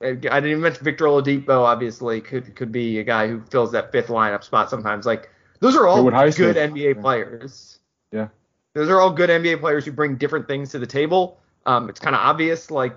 I 0.00 0.14
didn't 0.14 0.46
even 0.46 0.62
mention 0.62 0.84
Victor 0.84 1.04
Oladipo. 1.04 1.64
Obviously, 1.64 2.22
could 2.22 2.56
could 2.56 2.72
be 2.72 2.98
a 2.98 3.04
guy 3.04 3.28
who 3.28 3.42
fills 3.50 3.72
that 3.72 3.92
fifth 3.92 4.08
lineup 4.08 4.42
spot 4.42 4.70
sometimes. 4.70 5.04
Like 5.04 5.28
those 5.60 5.76
are 5.76 5.86
all 5.86 6.04
good 6.04 6.56
NBA 6.56 7.00
players. 7.00 7.78
Yeah. 8.12 8.28
Those 8.74 8.88
are 8.88 9.00
all 9.00 9.10
good 9.10 9.30
NBA 9.30 9.60
players 9.60 9.84
who 9.84 9.92
bring 9.92 10.16
different 10.16 10.46
things 10.48 10.70
to 10.72 10.78
the 10.78 10.86
table. 10.86 11.38
Um, 11.64 11.88
it's 11.88 11.98
kind 11.98 12.14
of 12.14 12.20
obvious, 12.20 12.70
like, 12.70 12.96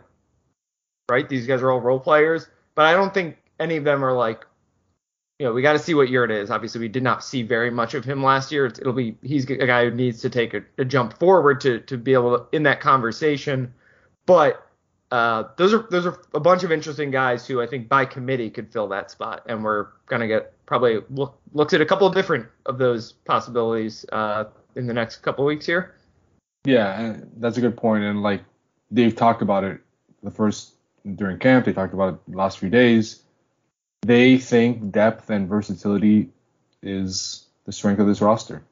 right? 1.10 1.28
These 1.28 1.48
guys 1.48 1.62
are 1.62 1.72
all 1.72 1.80
role 1.80 2.00
players, 2.00 2.48
but 2.76 2.86
I 2.86 2.94
don't 2.94 3.14
think 3.14 3.38
any 3.60 3.78
of 3.78 3.84
them 3.84 4.04
are 4.04 4.14
like 4.14 4.46
you 5.40 5.46
know, 5.46 5.54
we 5.54 5.62
got 5.62 5.74
to 5.74 5.80
see 5.80 5.94
what 5.94 6.10
year 6.10 6.26
it 6.26 6.32
is. 6.32 6.52
Obviously, 6.52 6.82
we 6.82 6.90
did 6.90 7.02
not 7.02 7.24
see 7.24 7.44
very 7.44 7.72
much 7.72 7.94
of 7.94 8.04
him 8.04 8.22
last 8.22 8.52
year. 8.52 8.66
It'll 8.66 8.92
be 8.92 9.16
he's 9.22 9.50
a 9.50 9.66
guy 9.66 9.86
who 9.86 9.92
needs 9.92 10.22
to 10.22 10.30
take 10.30 10.54
a, 10.54 10.64
a 10.78 10.84
jump 10.84 11.18
forward 11.18 11.62
to 11.62 11.80
to 11.80 11.98
be 11.98 12.14
able 12.14 12.38
to 12.38 12.56
in 12.56 12.64
that 12.64 12.82
conversation. 12.82 13.74
But 14.26 14.68
uh, 15.12 15.46
those 15.56 15.74
are 15.74 15.88
those 15.90 16.06
are 16.06 16.22
a 16.34 16.42
bunch 16.42 16.64
of 16.64 16.74
interesting 16.74 17.10
guys 17.10 17.48
who 17.48 17.62
I 17.62 17.68
think 17.68 17.88
by 17.88 18.04
committee 18.04 18.50
could 18.50 18.72
fill 18.72 18.90
that 18.90 19.12
spot, 19.12 19.44
and 19.48 19.64
we're 19.64 19.88
gonna 20.08 20.28
get 20.28 20.54
probably 20.70 21.02
look 21.10 21.38
looks 21.52 21.74
at 21.74 21.82
a 21.82 21.86
couple 21.86 22.08
of 22.08 22.14
different 22.14 22.46
of 22.66 22.78
those 22.78 23.12
possibilities 23.12 24.06
uh, 24.14 24.46
in 24.76 24.88
the 24.88 24.94
next 24.94 25.18
couple 25.18 25.44
of 25.44 25.48
weeks 25.48 25.66
here. 25.66 25.96
Yeah, 26.64 27.18
that's 27.38 27.58
a 27.58 27.62
good 27.62 27.76
point. 27.76 28.06
and 28.06 28.24
like 28.24 28.44
they've 28.90 29.16
talked 29.16 29.42
about 29.42 29.66
it 29.66 29.82
the 30.24 30.32
first 30.32 30.76
during 31.16 31.40
camp. 31.40 31.66
They 31.66 31.74
talked 31.74 31.94
about 31.94 32.14
it 32.14 32.20
the 32.30 32.38
last 32.38 32.60
few 32.60 32.70
days 32.70 33.24
they 34.02 34.38
think 34.38 34.92
depth 34.92 35.30
and 35.30 35.48
versatility 35.48 36.30
is 36.82 37.46
the 37.66 37.72
strength 37.72 38.00
of 38.00 38.08
this 38.08 38.22
roster. 38.22 38.64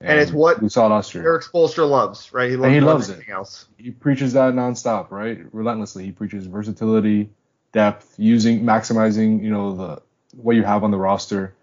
And, 0.00 0.10
and 0.10 0.20
it's 0.20 0.32
what 0.32 0.60
we 0.60 0.68
saw 0.68 0.88
last 0.88 1.14
year. 1.14 1.24
Erik 1.24 1.44
Spoelstra 1.44 1.88
loves, 1.88 2.32
right? 2.32 2.50
He 2.50 2.56
loves, 2.56 2.66
and 2.66 2.74
he 2.74 2.80
loves 2.80 3.08
it. 3.08 3.28
Else. 3.28 3.66
He 3.78 3.92
preaches 3.92 4.32
that 4.32 4.54
nonstop, 4.54 5.10
right? 5.10 5.38
Relentlessly. 5.52 6.04
He 6.04 6.12
preaches 6.12 6.46
versatility, 6.46 7.30
depth, 7.72 8.14
using 8.18 8.62
maximizing, 8.62 9.42
you 9.42 9.50
know, 9.50 9.76
the 9.76 10.02
what 10.32 10.56
you 10.56 10.64
have 10.64 10.84
on 10.84 10.90
the 10.90 10.98
roster. 10.98 11.54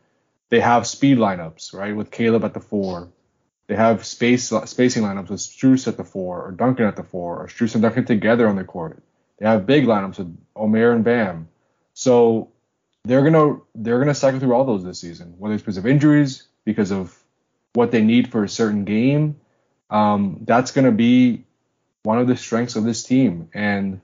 They 0.49 0.59
have 0.59 0.87
speed 0.87 1.17
lineups, 1.17 1.73
right? 1.73 1.95
With 1.95 2.11
Caleb 2.11 2.43
at 2.43 2.53
the 2.53 2.59
four. 2.59 3.09
They 3.67 3.75
have 3.75 4.05
space 4.05 4.51
spacing 4.65 5.03
lineups 5.03 5.29
with 5.29 5.39
Strus 5.39 5.87
at 5.87 5.97
the 5.97 6.03
four, 6.03 6.43
or 6.43 6.51
Duncan 6.51 6.85
at 6.85 6.95
the 6.95 7.03
four, 7.03 7.43
or 7.43 7.47
Strus 7.47 7.75
and 7.75 7.83
Duncan 7.83 8.05
together 8.05 8.47
on 8.47 8.55
the 8.55 8.63
court. 8.63 9.03
They 9.37 9.47
have 9.47 9.67
big 9.67 9.85
lineups 9.85 10.17
with 10.17 10.37
Omer 10.55 10.91
and 10.91 11.03
Bam. 11.03 11.49
So 11.93 12.51
they're 13.05 13.23
gonna 13.23 13.59
they're 13.75 13.99
gonna 13.99 14.15
cycle 14.15 14.39
through 14.39 14.53
all 14.53 14.65
those 14.65 14.83
this 14.83 14.99
season, 14.99 15.35
whether 15.37 15.53
it's 15.53 15.63
because 15.63 15.77
of 15.77 15.85
injuries, 15.85 16.47
because 16.65 16.91
of 16.91 17.15
what 17.73 17.91
they 17.91 18.01
need 18.01 18.31
for 18.31 18.43
a 18.43 18.49
certain 18.49 18.85
game. 18.85 19.39
Um, 19.89 20.41
that's 20.45 20.71
gonna 20.71 20.91
be 20.91 21.45
one 22.03 22.19
of 22.19 22.27
the 22.27 22.35
strengths 22.35 22.75
of 22.75 22.83
this 22.83 23.03
team, 23.03 23.49
and 23.53 24.01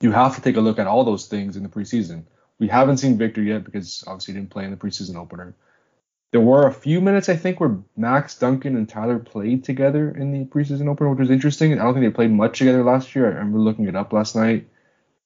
you 0.00 0.12
have 0.12 0.36
to 0.36 0.42
take 0.42 0.56
a 0.56 0.60
look 0.60 0.78
at 0.78 0.86
all 0.86 1.04
those 1.04 1.26
things 1.26 1.56
in 1.56 1.62
the 1.62 1.68
preseason. 1.68 2.24
We 2.58 2.68
haven't 2.68 2.98
seen 2.98 3.18
Victor 3.18 3.42
yet 3.42 3.64
because 3.64 4.04
obviously 4.06 4.34
he 4.34 4.40
didn't 4.40 4.50
play 4.50 4.64
in 4.64 4.70
the 4.70 4.76
preseason 4.76 5.16
opener. 5.16 5.54
There 6.32 6.40
were 6.40 6.66
a 6.66 6.72
few 6.72 7.00
minutes 7.00 7.28
I 7.28 7.36
think 7.36 7.60
where 7.60 7.78
Max 7.96 8.38
Duncan 8.38 8.76
and 8.76 8.88
Tyler 8.88 9.18
played 9.18 9.64
together 9.64 10.10
in 10.10 10.32
the 10.32 10.44
preseason 10.44 10.88
opener, 10.88 11.10
which 11.10 11.20
was 11.20 11.30
interesting. 11.30 11.72
I 11.72 11.84
don't 11.84 11.94
think 11.94 12.04
they 12.04 12.10
played 12.10 12.30
much 12.30 12.58
together 12.58 12.82
last 12.82 13.14
year. 13.14 13.26
I 13.26 13.34
remember 13.36 13.58
looking 13.58 13.88
it 13.88 13.96
up 13.96 14.12
last 14.12 14.34
night. 14.34 14.66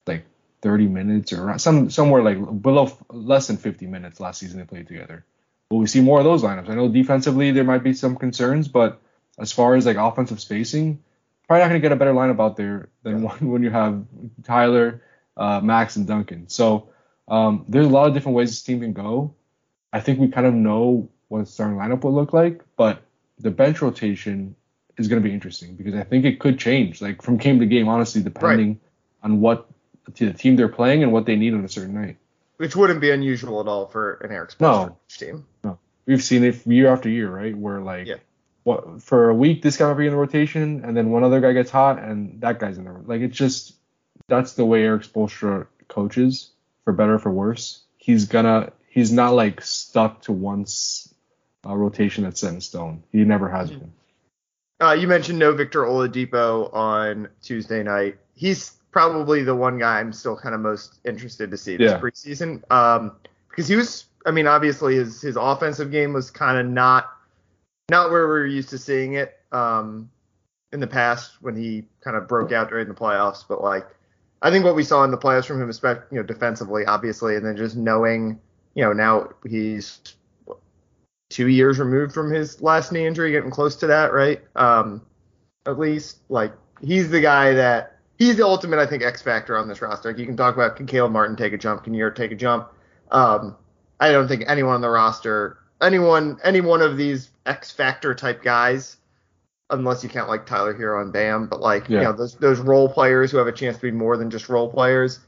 Like 0.05 0.25
30 0.61 0.87
minutes 0.87 1.33
or 1.33 1.57
some 1.57 1.89
somewhere 1.89 2.21
like 2.21 2.61
below 2.61 2.95
less 3.09 3.47
than 3.47 3.57
50 3.57 3.87
minutes 3.87 4.19
last 4.19 4.39
season 4.39 4.59
they 4.59 4.65
played 4.65 4.87
together. 4.87 5.25
Will 5.69 5.79
we 5.79 5.87
see 5.87 6.01
more 6.01 6.19
of 6.19 6.25
those 6.25 6.43
lineups? 6.43 6.69
I 6.69 6.75
know 6.75 6.89
defensively 6.89 7.51
there 7.51 7.63
might 7.63 7.83
be 7.83 7.93
some 7.93 8.15
concerns, 8.15 8.67
but 8.67 9.01
as 9.39 9.51
far 9.51 9.75
as 9.75 9.85
like 9.85 9.97
offensive 9.97 10.39
spacing, 10.39 11.01
probably 11.47 11.61
not 11.61 11.69
going 11.69 11.81
to 11.81 11.85
get 11.85 11.91
a 11.91 11.95
better 11.95 12.13
lineup 12.13 12.39
out 12.39 12.57
there 12.57 12.89
than 13.03 13.23
yeah. 13.23 13.29
when 13.39 13.63
you 13.63 13.71
have 13.71 14.05
Tyler, 14.43 15.01
uh, 15.35 15.61
Max, 15.61 15.95
and 15.95 16.07
Duncan. 16.07 16.49
So 16.49 16.90
um, 17.31 17.65
there's 17.69 17.87
a 17.87 17.89
lot 17.89 18.07
of 18.07 18.13
different 18.13 18.35
ways 18.35 18.49
this 18.49 18.61
team 18.61 18.81
can 18.81 18.91
go. 18.91 19.33
I 19.93 20.01
think 20.01 20.19
we 20.19 20.27
kind 20.27 20.45
of 20.45 20.53
know 20.53 21.09
what 21.29 21.41
a 21.41 21.45
starting 21.45 21.77
lineup 21.77 22.03
will 22.03 22.13
look 22.13 22.33
like, 22.33 22.61
but 22.75 23.01
the 23.39 23.49
bench 23.51 23.81
rotation 23.81 24.55
is 24.97 25.07
going 25.07 25.21
to 25.21 25.27
be 25.27 25.33
interesting 25.33 25.75
because 25.75 25.95
I 25.95 26.03
think 26.03 26.25
it 26.25 26.39
could 26.41 26.59
change 26.59 27.01
like 27.01 27.21
from 27.21 27.37
game 27.37 27.59
to 27.61 27.65
game, 27.65 27.87
honestly, 27.87 28.21
depending 28.21 28.67
right. 28.69 28.79
on 29.23 29.39
what 29.39 29.67
to 30.15 30.25
the 30.25 30.33
team 30.33 30.57
they're 30.57 30.67
playing 30.67 31.03
and 31.03 31.13
what 31.13 31.25
they 31.25 31.37
need 31.37 31.53
on 31.53 31.63
a 31.63 31.69
certain 31.69 31.93
night. 31.93 32.17
Which 32.57 32.75
wouldn't 32.75 32.99
be 32.99 33.11
unusual 33.11 33.61
at 33.61 33.67
all 33.67 33.87
for 33.87 34.15
an 34.15 34.31
Erik 34.31 34.59
no, 34.59 34.97
team. 35.07 35.45
No, 35.63 35.79
we've 36.05 36.21
seen 36.21 36.43
it 36.43 36.67
year 36.67 36.89
after 36.89 37.07
year, 37.07 37.33
right? 37.33 37.57
Where 37.57 37.79
like, 37.79 38.07
yeah. 38.07 38.17
what 38.63 39.01
for 39.01 39.29
a 39.29 39.33
week 39.33 39.61
this 39.61 39.77
guy 39.77 39.87
might 39.87 39.97
be 39.97 40.05
in 40.05 40.11
the 40.11 40.17
rotation, 40.17 40.83
and 40.83 40.95
then 40.97 41.11
one 41.11 41.23
other 41.23 41.39
guy 41.39 41.53
gets 41.53 41.71
hot, 41.71 41.97
and 41.97 42.41
that 42.41 42.59
guy's 42.59 42.77
in 42.77 42.83
the 42.83 42.91
like. 42.91 43.21
It's 43.21 43.37
just 43.37 43.75
that's 44.27 44.53
the 44.53 44.65
way 44.65 44.83
Erik 44.83 45.03
Spoelstra 45.03 45.67
coaches, 45.87 46.51
for 46.83 46.93
better 46.93 47.15
or 47.15 47.19
for 47.19 47.31
worse. 47.31 47.83
He's 47.97 48.25
gonna 48.25 48.71
he's 48.87 49.11
not 49.11 49.33
like 49.33 49.61
stuck 49.61 50.21
to 50.23 50.31
one 50.31 50.65
uh, 51.65 51.75
rotation 51.75 52.23
that's 52.23 52.41
set 52.41 52.53
in 52.53 52.61
stone. 52.61 53.03
He 53.11 53.23
never 53.23 53.49
has 53.49 53.69
mm-hmm. 53.69 53.79
been. 53.79 53.93
Uh, 54.81 54.93
you 54.93 55.07
mentioned 55.07 55.37
no 55.37 55.53
Victor 55.53 55.83
Oladipo 55.83 56.73
on 56.73 57.29
Tuesday 57.43 57.83
night. 57.83 58.17
He's 58.33 58.77
probably 58.91 59.43
the 59.43 59.55
one 59.55 59.77
guy 59.77 59.99
I'm 59.99 60.11
still 60.11 60.35
kind 60.35 60.55
of 60.55 60.61
most 60.61 60.99
interested 61.05 61.51
to 61.51 61.57
see 61.57 61.77
this 61.77 61.91
yeah. 61.91 61.99
preseason. 61.99 62.69
Um, 62.71 63.13
because 63.49 63.67
he 63.67 63.75
was, 63.75 64.05
I 64.25 64.31
mean, 64.31 64.47
obviously 64.47 64.95
his 64.95 65.21
his 65.21 65.35
offensive 65.35 65.91
game 65.91 66.13
was 66.13 66.31
kind 66.31 66.57
of 66.57 66.65
not 66.65 67.11
not 67.89 68.09
where 68.09 68.25
we 68.25 68.31
were 68.31 68.47
used 68.47 68.69
to 68.69 68.77
seeing 68.77 69.13
it 69.13 69.37
um, 69.51 70.09
in 70.71 70.79
the 70.79 70.87
past 70.87 71.41
when 71.41 71.55
he 71.55 71.83
kind 72.01 72.15
of 72.15 72.27
broke 72.27 72.51
out 72.51 72.69
during 72.69 72.87
the 72.87 72.93
playoffs. 72.93 73.43
But 73.47 73.61
like, 73.61 73.85
I 74.41 74.49
think 74.49 74.65
what 74.65 74.75
we 74.75 74.83
saw 74.83 75.03
in 75.03 75.11
the 75.11 75.17
playoffs 75.17 75.45
from 75.45 75.61
him, 75.61 75.69
especially 75.69 76.03
you 76.11 76.17
know 76.17 76.23
defensively, 76.23 76.85
obviously, 76.85 77.35
and 77.35 77.45
then 77.45 77.55
just 77.57 77.75
knowing, 77.75 78.39
you 78.73 78.83
know, 78.83 78.93
now 78.93 79.29
he's 79.47 79.99
two 81.29 81.47
years 81.47 81.79
removed 81.79 82.13
from 82.13 82.31
his 82.31 82.61
last 82.61 82.91
knee 82.91 83.05
injury, 83.05 83.31
getting 83.31 83.51
close 83.51 83.75
to 83.77 83.87
that, 83.87 84.13
right? 84.13 84.41
Um, 84.55 85.01
at 85.65 85.77
least 85.79 86.19
like 86.29 86.53
he's 86.81 87.09
the 87.09 87.21
guy 87.21 87.53
that 87.53 87.99
he's 88.17 88.37
the 88.37 88.45
ultimate, 88.45 88.79
I 88.79 88.85
think, 88.85 89.03
X 89.03 89.21
factor 89.21 89.57
on 89.57 89.67
this 89.67 89.81
roster. 89.81 90.09
Like 90.09 90.19
you 90.19 90.25
can 90.25 90.37
talk 90.37 90.55
about 90.55 90.75
can 90.75 90.85
Caleb 90.85 91.11
Martin 91.11 91.35
take 91.35 91.53
a 91.53 91.57
jump, 91.57 91.83
can 91.83 91.93
Yurt 91.93 92.15
take 92.15 92.31
a 92.31 92.35
jump. 92.35 92.69
Um, 93.11 93.55
I 93.99 94.11
don't 94.11 94.27
think 94.27 94.43
anyone 94.47 94.75
on 94.75 94.81
the 94.81 94.89
roster, 94.89 95.59
anyone, 95.81 96.39
any 96.43 96.61
one 96.61 96.81
of 96.81 96.97
these 96.97 97.29
X 97.45 97.71
factor 97.71 98.15
type 98.15 98.41
guys, 98.41 98.97
unless 99.71 100.03
you 100.03 100.09
count 100.09 100.29
like 100.29 100.45
Tyler 100.45 100.73
Herro 100.73 101.01
and 101.01 101.11
Bam, 101.11 101.47
but 101.47 101.61
like 101.61 101.89
yeah. 101.89 101.97
you 101.97 102.03
know 102.03 102.13
those 102.13 102.35
those 102.35 102.59
role 102.59 102.87
players 102.87 103.31
who 103.31 103.37
have 103.37 103.47
a 103.47 103.51
chance 103.51 103.77
to 103.77 103.81
be 103.81 103.91
more 103.91 104.17
than 104.17 104.29
just 104.29 104.49
role 104.49 104.69
players. 104.69 105.19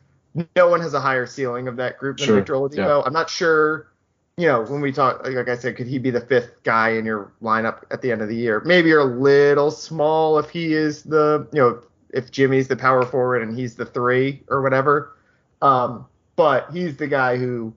No 0.55 0.67
one 0.67 0.81
has 0.81 0.93
a 0.93 0.99
higher 0.99 1.25
ceiling 1.25 1.67
of 1.67 1.75
that 1.77 1.97
group 1.97 2.17
than 2.17 2.25
sure. 2.25 2.35
Victor 2.37 2.53
Oladipo. 2.53 2.77
Yeah. 2.77 3.01
I'm 3.05 3.13
not 3.13 3.29
sure. 3.29 3.91
You 4.37 4.47
know, 4.47 4.63
when 4.63 4.81
we 4.81 4.91
talk, 4.91 5.27
like 5.27 5.47
I 5.47 5.55
said, 5.55 5.75
could 5.75 5.85
he 5.85 5.99
be 5.99 6.09
the 6.09 6.21
fifth 6.21 6.63
guy 6.63 6.89
in 6.89 7.05
your 7.05 7.31
lineup 7.43 7.83
at 7.91 8.01
the 8.01 8.11
end 8.11 8.23
of 8.23 8.29
the 8.29 8.35
year? 8.35 8.61
Maybe 8.65 8.89
you're 8.89 9.01
a 9.01 9.03
little 9.05 9.69
small 9.69 10.39
if 10.39 10.49
he 10.49 10.73
is 10.73 11.03
the, 11.03 11.47
you 11.53 11.61
know, 11.61 11.83
if 12.09 12.31
Jimmy's 12.31 12.67
the 12.67 12.75
power 12.75 13.05
forward 13.05 13.43
and 13.43 13.55
he's 13.55 13.75
the 13.75 13.85
three 13.85 14.41
or 14.47 14.63
whatever. 14.63 15.15
Um, 15.61 16.07
but 16.35 16.71
he's 16.73 16.97
the 16.97 17.05
guy 17.05 17.37
who, 17.37 17.75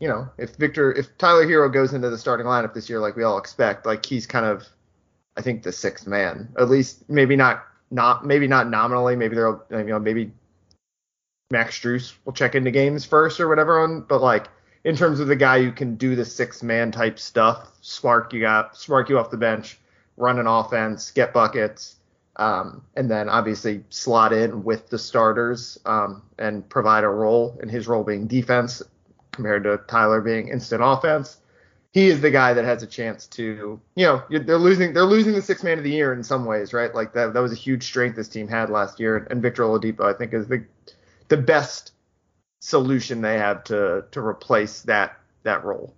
you 0.00 0.08
know, 0.08 0.30
if 0.38 0.56
Victor, 0.56 0.92
if 0.92 1.18
Tyler 1.18 1.46
Herro 1.46 1.70
goes 1.70 1.92
into 1.92 2.08
the 2.08 2.16
starting 2.16 2.46
lineup 2.46 2.72
this 2.72 2.88
year 2.88 2.98
like 2.98 3.14
we 3.14 3.22
all 3.22 3.36
expect, 3.36 3.84
like 3.84 4.06
he's 4.06 4.26
kind 4.26 4.46
of, 4.46 4.66
I 5.36 5.42
think 5.42 5.62
the 5.62 5.72
sixth 5.72 6.06
man, 6.06 6.48
at 6.58 6.68
least 6.68 7.08
maybe 7.08 7.36
not 7.36 7.64
not 7.90 8.24
maybe 8.26 8.46
not 8.46 8.68
nominally, 8.68 9.16
maybe 9.16 9.36
they'll 9.36 9.62
you 9.70 9.84
know 9.84 9.98
maybe 9.98 10.32
Max 11.50 11.78
Strus 11.78 12.14
will 12.24 12.32
check 12.32 12.54
into 12.54 12.70
games 12.70 13.04
first 13.04 13.40
or 13.40 13.48
whatever 13.48 13.80
on, 13.80 14.02
but 14.02 14.20
like 14.20 14.48
in 14.84 14.96
terms 14.96 15.20
of 15.20 15.28
the 15.28 15.36
guy 15.36 15.62
who 15.62 15.72
can 15.72 15.96
do 15.96 16.16
the 16.16 16.24
six 16.24 16.62
man 16.62 16.90
type 16.90 17.18
stuff, 17.18 17.70
spark 17.80 18.32
you 18.32 18.40
got 18.40 18.76
spark 18.76 19.08
you 19.08 19.18
off 19.18 19.30
the 19.30 19.36
bench, 19.36 19.78
run 20.16 20.38
an 20.38 20.46
offense, 20.46 21.10
get 21.10 21.32
buckets 21.32 21.96
um, 22.36 22.82
and 22.96 23.10
then 23.10 23.28
obviously 23.28 23.84
slot 23.90 24.32
in 24.32 24.64
with 24.64 24.88
the 24.88 24.98
starters 24.98 25.78
um, 25.84 26.22
and 26.38 26.68
provide 26.68 27.04
a 27.04 27.08
role, 27.08 27.58
and 27.60 27.70
his 27.70 27.86
role 27.86 28.04
being 28.04 28.26
defense 28.26 28.82
compared 29.32 29.64
to 29.64 29.80
Tyler 29.88 30.20
being 30.20 30.48
instant 30.48 30.82
offense. 30.84 31.38
He 31.92 32.08
is 32.08 32.20
the 32.20 32.30
guy 32.30 32.54
that 32.54 32.64
has 32.64 32.82
a 32.82 32.86
chance 32.86 33.26
to, 33.28 33.80
you 33.94 34.06
know, 34.06 34.22
they're 34.30 34.58
losing 34.58 34.94
they're 34.94 35.04
losing 35.04 35.34
the 35.34 35.42
six 35.42 35.62
man 35.62 35.78
of 35.78 35.84
the 35.84 35.90
year 35.90 36.12
in 36.12 36.24
some 36.24 36.46
ways, 36.46 36.72
right? 36.72 36.94
Like 36.94 37.12
that 37.14 37.34
that 37.34 37.40
was 37.40 37.52
a 37.52 37.56
huge 37.56 37.84
strength 37.84 38.16
this 38.16 38.28
team 38.28 38.48
had 38.48 38.70
last 38.70 38.98
year, 38.98 39.26
and 39.30 39.42
Victor 39.42 39.62
Oladipo 39.62 40.02
I 40.02 40.16
think 40.16 40.32
is 40.32 40.46
the 40.46 40.64
the 41.28 41.36
best 41.36 41.92
solution 42.60 43.20
they 43.20 43.38
have 43.38 43.64
to 43.64 44.04
to 44.10 44.20
replace 44.20 44.82
that 44.82 45.18
that 45.42 45.64
role. 45.64 45.94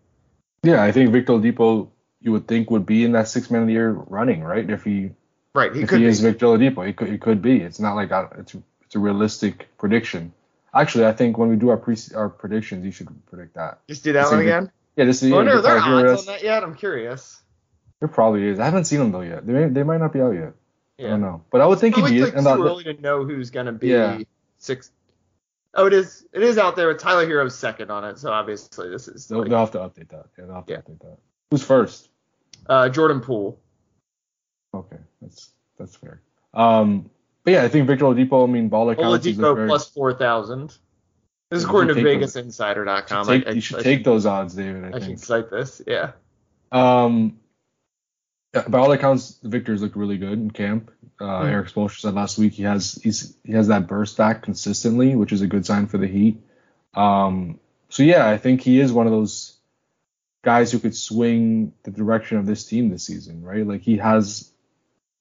Yeah, 0.63 0.83
I 0.83 0.91
think 0.91 1.11
Victor 1.11 1.35
Oladipo 1.35 1.89
you 2.21 2.33
would 2.33 2.49
think 2.49 2.71
would 2.71 2.87
be 2.87 3.05
in 3.05 3.13
that 3.13 3.29
six 3.29 3.51
man 3.51 3.63
of 3.63 3.69
the 3.69 3.75
year 3.75 3.93
running, 3.93 4.43
right? 4.43 4.69
If 4.69 4.83
he 4.83 5.11
Right. 5.55 5.75
He 5.75 5.83
if 5.83 5.89
could 5.89 5.99
he 5.99 6.05
be. 6.05 6.11
is 6.11 6.21
Victor 6.21 6.47
Oladipo, 6.47 6.89
it 6.89 6.97
could, 6.97 7.09
it 7.09 7.21
could 7.21 7.41
be. 7.41 7.59
It's 7.59 7.79
not 7.79 7.95
like 7.95 8.11
a, 8.11 8.29
it's 8.39 8.57
it's 8.83 8.97
a 8.97 8.99
realistic 8.99 9.69
prediction. 9.79 10.33
Actually, 10.75 11.07
I 11.07 11.13
think 11.13 11.39
when 11.39 11.49
we 11.49 11.57
do 11.57 11.69
our 11.69 11.77
pre 11.77 11.97
our 12.15 12.29
predictions, 12.29 12.85
you 12.85 12.91
should 12.91 13.09
predict 13.27 13.55
that. 13.55 13.79
Just 13.89 14.03
do 14.03 14.13
that 14.15 14.31
one 14.31 14.41
again. 14.41 14.73
Yeah, 14.97 15.05
this 15.07 15.23
is. 15.23 15.33
I 15.33 15.35
wonder, 15.37 15.53
yeah, 15.53 15.59
are 15.59 15.63
there 15.63 16.11
odds 16.11 16.21
on 16.21 16.27
that 16.35 16.43
yet? 16.43 16.63
I'm 16.63 16.75
curious. 16.75 17.43
There 18.01 18.09
probably 18.09 18.45
is. 18.45 18.61
I 18.61 18.65
haven't 18.67 18.85
seen 18.85 18.99
them 18.99 19.13
though 19.13 19.23
yet. 19.23 19.47
They 19.47 19.53
may, 19.53 19.67
they 19.69 19.83
might 19.83 19.99
not 19.99 20.13
be 20.13 20.21
out 20.21 20.33
yet. 20.33 20.53
Yeah. 20.99 21.07
I 21.07 21.11
don't 21.11 21.21
know, 21.23 21.43
but 21.51 21.61
I 21.61 21.67
would 21.67 21.79
think 21.81 21.97
he'd 21.97 22.05
be. 22.05 22.21
like 22.23 22.35
and 22.35 22.45
too 22.47 22.65
early 22.65 22.85
to 22.85 22.95
know 23.01 23.25
who's 23.25 23.51
gonna 23.51 23.73
be 23.73 23.89
Yeah. 23.89 24.19
six. 24.59 24.91
Oh, 25.75 25.87
it 25.87 25.93
is. 25.93 26.25
It 26.33 26.43
is 26.43 26.57
out 26.59 26.77
there 26.77 26.87
with 26.87 26.99
Tyler 26.99 27.27
Herro's 27.27 27.57
second 27.57 27.91
on 27.91 28.05
it. 28.05 28.19
So 28.19 28.31
obviously 28.31 28.89
this 28.91 29.09
is 29.09 29.27
they'll, 29.27 29.41
like, 29.41 29.49
they'll 29.49 29.59
have 29.59 29.73
to 29.73 29.79
update 29.79 30.09
that. 30.11 30.27
Yeah, 30.39 30.45
they'll 30.45 30.55
have 30.55 30.67
to 30.67 30.75
update 30.75 31.01
that. 31.01 31.19
Who's 31.51 31.65
first? 31.65 32.11
uh, 32.69 32.89
Jordan 32.89 33.21
Poole. 33.21 33.59
Okay, 34.73 34.99
that's 35.21 35.51
that's 35.79 35.97
fair. 35.97 36.21
Um, 36.53 37.11
but 37.43 37.53
yeah, 37.53 37.65
I 37.65 37.69
think 37.69 37.87
Victor 37.89 38.05
Oladipo. 38.05 38.47
I 38.49 38.51
mean, 38.51 38.69
ball 38.69 38.91
accounts. 38.91 39.25
he's 39.25 39.39
a 39.39 39.43
Oladipo 39.43 39.55
very- 39.57 39.69
plus 39.69 39.89
four 39.89 40.15
thousand. 40.15 40.77
This 41.55 41.63
is 41.63 41.69
according 41.69 41.95
to 41.95 42.01
should 42.01 42.05
take 42.05 42.21
VegasInsider.com. 42.21 43.31
I, 43.31 43.45
I, 43.47 43.51
you 43.53 43.61
should 43.61 43.79
I 43.79 43.83
take 43.83 44.03
those 44.03 44.27
odds, 44.27 44.55
David. 44.55 44.85
I, 44.85 44.89
I 44.89 44.91
think. 45.01 45.05
should 45.05 45.21
cite 45.21 45.51
this. 45.51 45.81
Yeah. 45.87 46.13
Um, 46.73 47.39
by 48.69 48.79
all 48.79 48.91
accounts, 48.91 49.35
the 49.37 49.49
Victor's 49.49 49.81
looked 49.81 49.95
really 49.95 50.19
good 50.19 50.33
in 50.33 50.51
camp. 50.51 50.91
Uh, 51.21 51.43
Hmm. 51.43 51.47
Erik 51.47 51.69
Spoelstra 51.69 52.01
said 52.01 52.15
last 52.15 52.39
week 52.39 52.55
he 52.55 52.65
has 52.65 52.99
he's 53.01 53.37
he 53.45 53.53
has 53.53 53.69
that 53.69 53.87
burst 53.87 54.17
back 54.17 54.43
consistently, 54.43 55.15
which 55.15 55.33
is 55.33 55.43
a 55.43 55.47
good 55.47 55.65
sign 55.65 55.87
for 55.87 55.97
the 55.97 56.09
Heat. 56.09 56.43
Um, 56.95 57.61
so 57.89 58.03
yeah, 58.03 58.29
I 58.29 58.37
think 58.37 58.61
he 58.61 58.81
is 58.81 58.93
one 58.93 59.07
of 59.07 59.13
those 59.13 59.57
guys 60.43 60.73
who 60.73 60.81
could 60.81 60.97
swing 60.97 61.73
the 61.85 61.93
direction 61.93 62.39
of 62.39 62.47
this 62.47 62.65
team 62.65 62.89
this 62.89 63.05
season, 63.05 63.43
right? 63.45 63.65
Like 63.65 63.83
he 63.83 63.99
has 63.99 64.51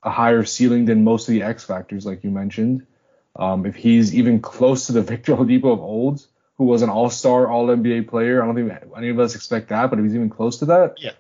a 0.02 0.10
higher 0.10 0.44
ceiling 0.44 0.86
than 0.86 1.04
most 1.04 1.28
of 1.28 1.34
the 1.34 1.44
X 1.44 1.64
factors, 1.64 2.08
like 2.08 2.24
you 2.24 2.32
mentioned. 2.32 2.88
Um, 3.36 3.66
if 3.66 3.76
he's 3.76 4.14
even 4.14 4.42
close 4.42 4.88
to 4.88 4.94
the 4.94 5.02
Victor 5.12 5.36
Oladipo 5.36 5.74
of 5.74 5.80
old, 5.80 6.26
who 6.58 6.66
was 6.66 6.82
an 6.84 6.90
All-Star, 6.90 7.48
All-NBA 7.48 8.08
player, 8.08 8.42
I 8.42 8.46
don't 8.46 8.56
think 8.56 8.72
any 8.96 9.10
of 9.10 9.20
us 9.20 9.36
expect 9.36 9.70
that, 9.70 9.90
but 9.90 10.00
if 10.00 10.06
he's 10.06 10.16
even 10.16 10.30
close 10.30 10.60
to 10.60 10.66
that, 10.66 10.96
Yeah. 11.00 11.12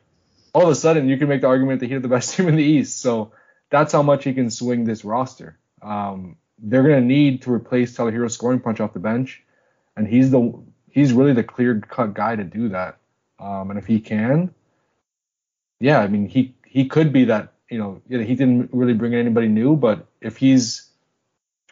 all 0.53 0.63
of 0.63 0.69
a 0.69 0.75
sudden 0.75 1.09
you 1.09 1.17
can 1.17 1.27
make 1.27 1.41
the 1.41 1.47
argument 1.47 1.79
that 1.79 1.89
he's 1.89 2.01
the 2.01 2.07
best 2.07 2.33
team 2.35 2.47
in 2.47 2.55
the 2.55 2.63
East. 2.63 3.01
So 3.01 3.31
that's 3.71 3.91
how 3.91 4.03
much 4.03 4.23
he 4.23 4.33
can 4.33 4.51
swing 4.51 4.83
this 4.83 5.03
roster. 5.03 5.57
Um, 5.81 6.37
they're 6.59 6.83
going 6.83 7.01
to 7.01 7.05
need 7.05 7.41
to 7.41 7.51
replace 7.51 7.95
Tyler 7.95 8.11
Herro's 8.11 8.35
scoring 8.35 8.59
punch 8.59 8.79
off 8.79 8.93
the 8.93 8.99
bench, 8.99 9.41
and 9.97 10.07
he's 10.07 10.29
the 10.31 10.53
he's 10.89 11.11
really 11.11 11.33
the 11.33 11.43
clear 11.43 11.81
cut 11.81 12.13
guy 12.13 12.35
to 12.35 12.43
do 12.43 12.69
that. 12.69 12.99
Um, 13.39 13.71
and 13.71 13.79
if 13.79 13.85
he 13.87 13.99
can, 13.99 14.53
yeah, 15.79 15.99
I 15.99 16.07
mean 16.07 16.27
he 16.27 16.55
he 16.65 16.85
could 16.85 17.11
be 17.11 17.25
that. 17.25 17.53
You 17.69 17.79
know, 17.79 18.01
you 18.07 18.19
know, 18.19 18.23
he 18.23 18.35
didn't 18.35 18.69
really 18.71 18.93
bring 18.93 19.13
in 19.13 19.19
anybody 19.19 19.47
new, 19.47 19.75
but 19.75 20.05
if 20.21 20.37
he's 20.37 20.87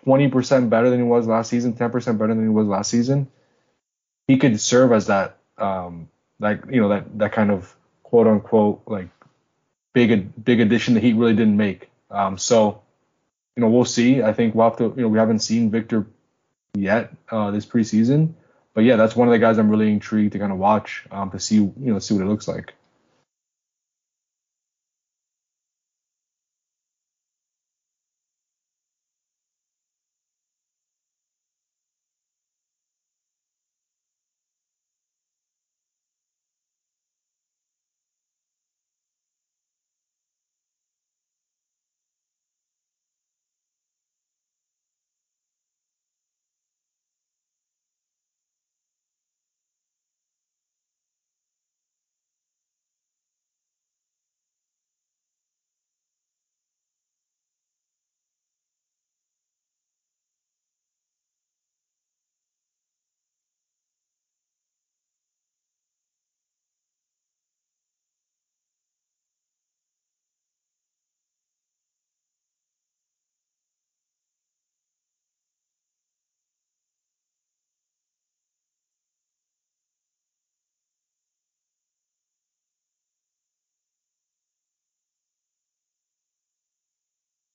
20% 0.06 0.70
better 0.70 0.90
than 0.90 1.00
he 1.00 1.06
was 1.06 1.28
last 1.28 1.50
season, 1.50 1.74
10% 1.74 2.18
better 2.18 2.34
than 2.34 2.44
he 2.44 2.50
was 2.50 2.68
last 2.68 2.90
season, 2.90 3.28
he 4.28 4.38
could 4.38 4.60
serve 4.60 4.92
as 4.92 5.08
that, 5.08 5.38
um, 5.58 6.10
like 6.40 6.64
you 6.70 6.82
know, 6.82 6.90
that 6.90 7.18
that 7.20 7.32
kind 7.34 7.52
of 7.52 7.76
quote 8.04 8.28
unquote 8.28 8.82
like 8.88 9.10
big 9.94 10.44
big 10.44 10.60
addition 10.60 10.96
that 10.96 11.04
he 11.04 11.14
really 11.14 11.36
didn't 11.36 11.58
make. 11.58 11.90
Um, 12.10 12.38
so, 12.38 12.82
you 13.56 13.62
know, 13.62 13.70
we'll 13.70 13.86
see. 13.86 14.22
I 14.22 14.34
think 14.34 14.56
we'll 14.56 14.70
have 14.70 14.78
to. 14.78 14.94
You 14.96 15.04
know, 15.04 15.08
we 15.08 15.20
haven't 15.20 15.40
seen 15.40 15.70
Victor 15.70 16.08
yet 16.74 17.14
uh, 17.30 17.52
this 17.52 17.66
preseason, 17.66 18.34
but 18.74 18.84
yeah, 18.84 18.96
that's 18.96 19.16
one 19.16 19.28
of 19.28 19.32
the 19.32 19.40
guys 19.40 19.58
I'm 19.58 19.70
really 19.70 19.92
intrigued 19.92 20.34
to 20.34 20.40
kind 20.40 20.52
of 20.52 20.58
watch 20.58 21.06
um, 21.12 21.30
to 21.32 21.40
see 21.40 21.56
you 21.56 21.74
know 21.78 22.00
see 22.00 22.14
what 22.14 22.24
it 22.24 22.28
looks 22.30 22.48
like. 22.48 22.74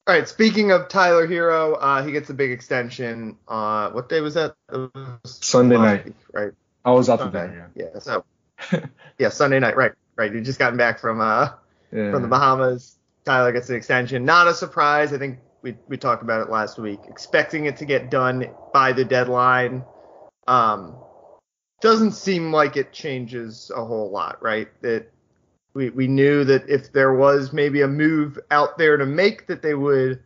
All 0.07 0.15
right. 0.15 0.29
Speaking 0.29 0.71
of 0.71 0.89
Tyler 0.89 1.27
Herro, 1.27 1.77
uh, 1.81 2.05
he 2.05 2.13
gets 2.13 2.31
a 2.31 2.35
big 2.35 2.53
extension. 2.53 3.37
Uh, 3.49 3.91
what 3.91 4.09
day 4.09 4.21
was 4.21 4.35
that? 4.35 4.55
Was 4.71 5.17
Sunday 5.25 5.77
night. 5.77 6.05
week, 6.05 6.15
right? 6.33 6.53
I 6.85 6.93
was 6.93 7.09
out 7.09 7.19
Sunday. 7.19 7.49
that, 7.49 7.71
Yeah. 7.75 7.99
So. 7.99 8.25
yeah, 9.19 9.29
Sunday 9.29 9.59
night. 9.59 9.77
Right. 9.77 9.93
Right. 10.17 10.33
You 10.33 10.41
just 10.41 10.59
gotten 10.59 10.79
back 10.79 10.99
from 10.99 11.21
uh 11.21 11.51
yeah. 11.93 12.11
from 12.11 12.23
the 12.23 12.29
Bahamas. 12.29 12.97
Tyler 13.25 13.53
gets 13.53 13.69
an 13.69 13.77
extension. 13.77 14.25
Not 14.25 14.47
a 14.47 14.55
surprise. 14.55 15.13
I 15.13 15.19
think 15.19 15.41
we 15.63 15.77
we 15.89 15.97
talked 15.97 16.23
about 16.23 16.41
it 16.41 16.51
last 16.51 16.79
week. 16.79 17.01
Expecting 17.09 17.67
it 17.67 17.77
to 17.79 17.85
get 17.85 18.11
done 18.11 18.47
by 18.73 18.93
the 18.93 19.05
deadline. 19.05 19.85
Um, 20.47 20.97
doesn't 21.81 22.13
seem 22.13 22.53
like 22.53 22.77
it 22.77 22.93
changes 22.93 23.71
a 23.75 23.85
whole 23.85 24.11
lot, 24.11 24.43
right? 24.43 24.69
That 24.83 25.11
we 25.77 25.91
we 25.91 26.09
knew 26.09 26.43
that 26.45 26.69
if 26.69 26.93
there 26.93 27.15
was 27.15 27.53
maybe 27.53 27.83
a 27.83 27.89
move 27.89 28.39
out 28.51 28.79
there 28.79 28.97
to 28.97 29.07
make, 29.07 29.47
that 29.47 29.63
they 29.63 29.75
would 29.75 30.23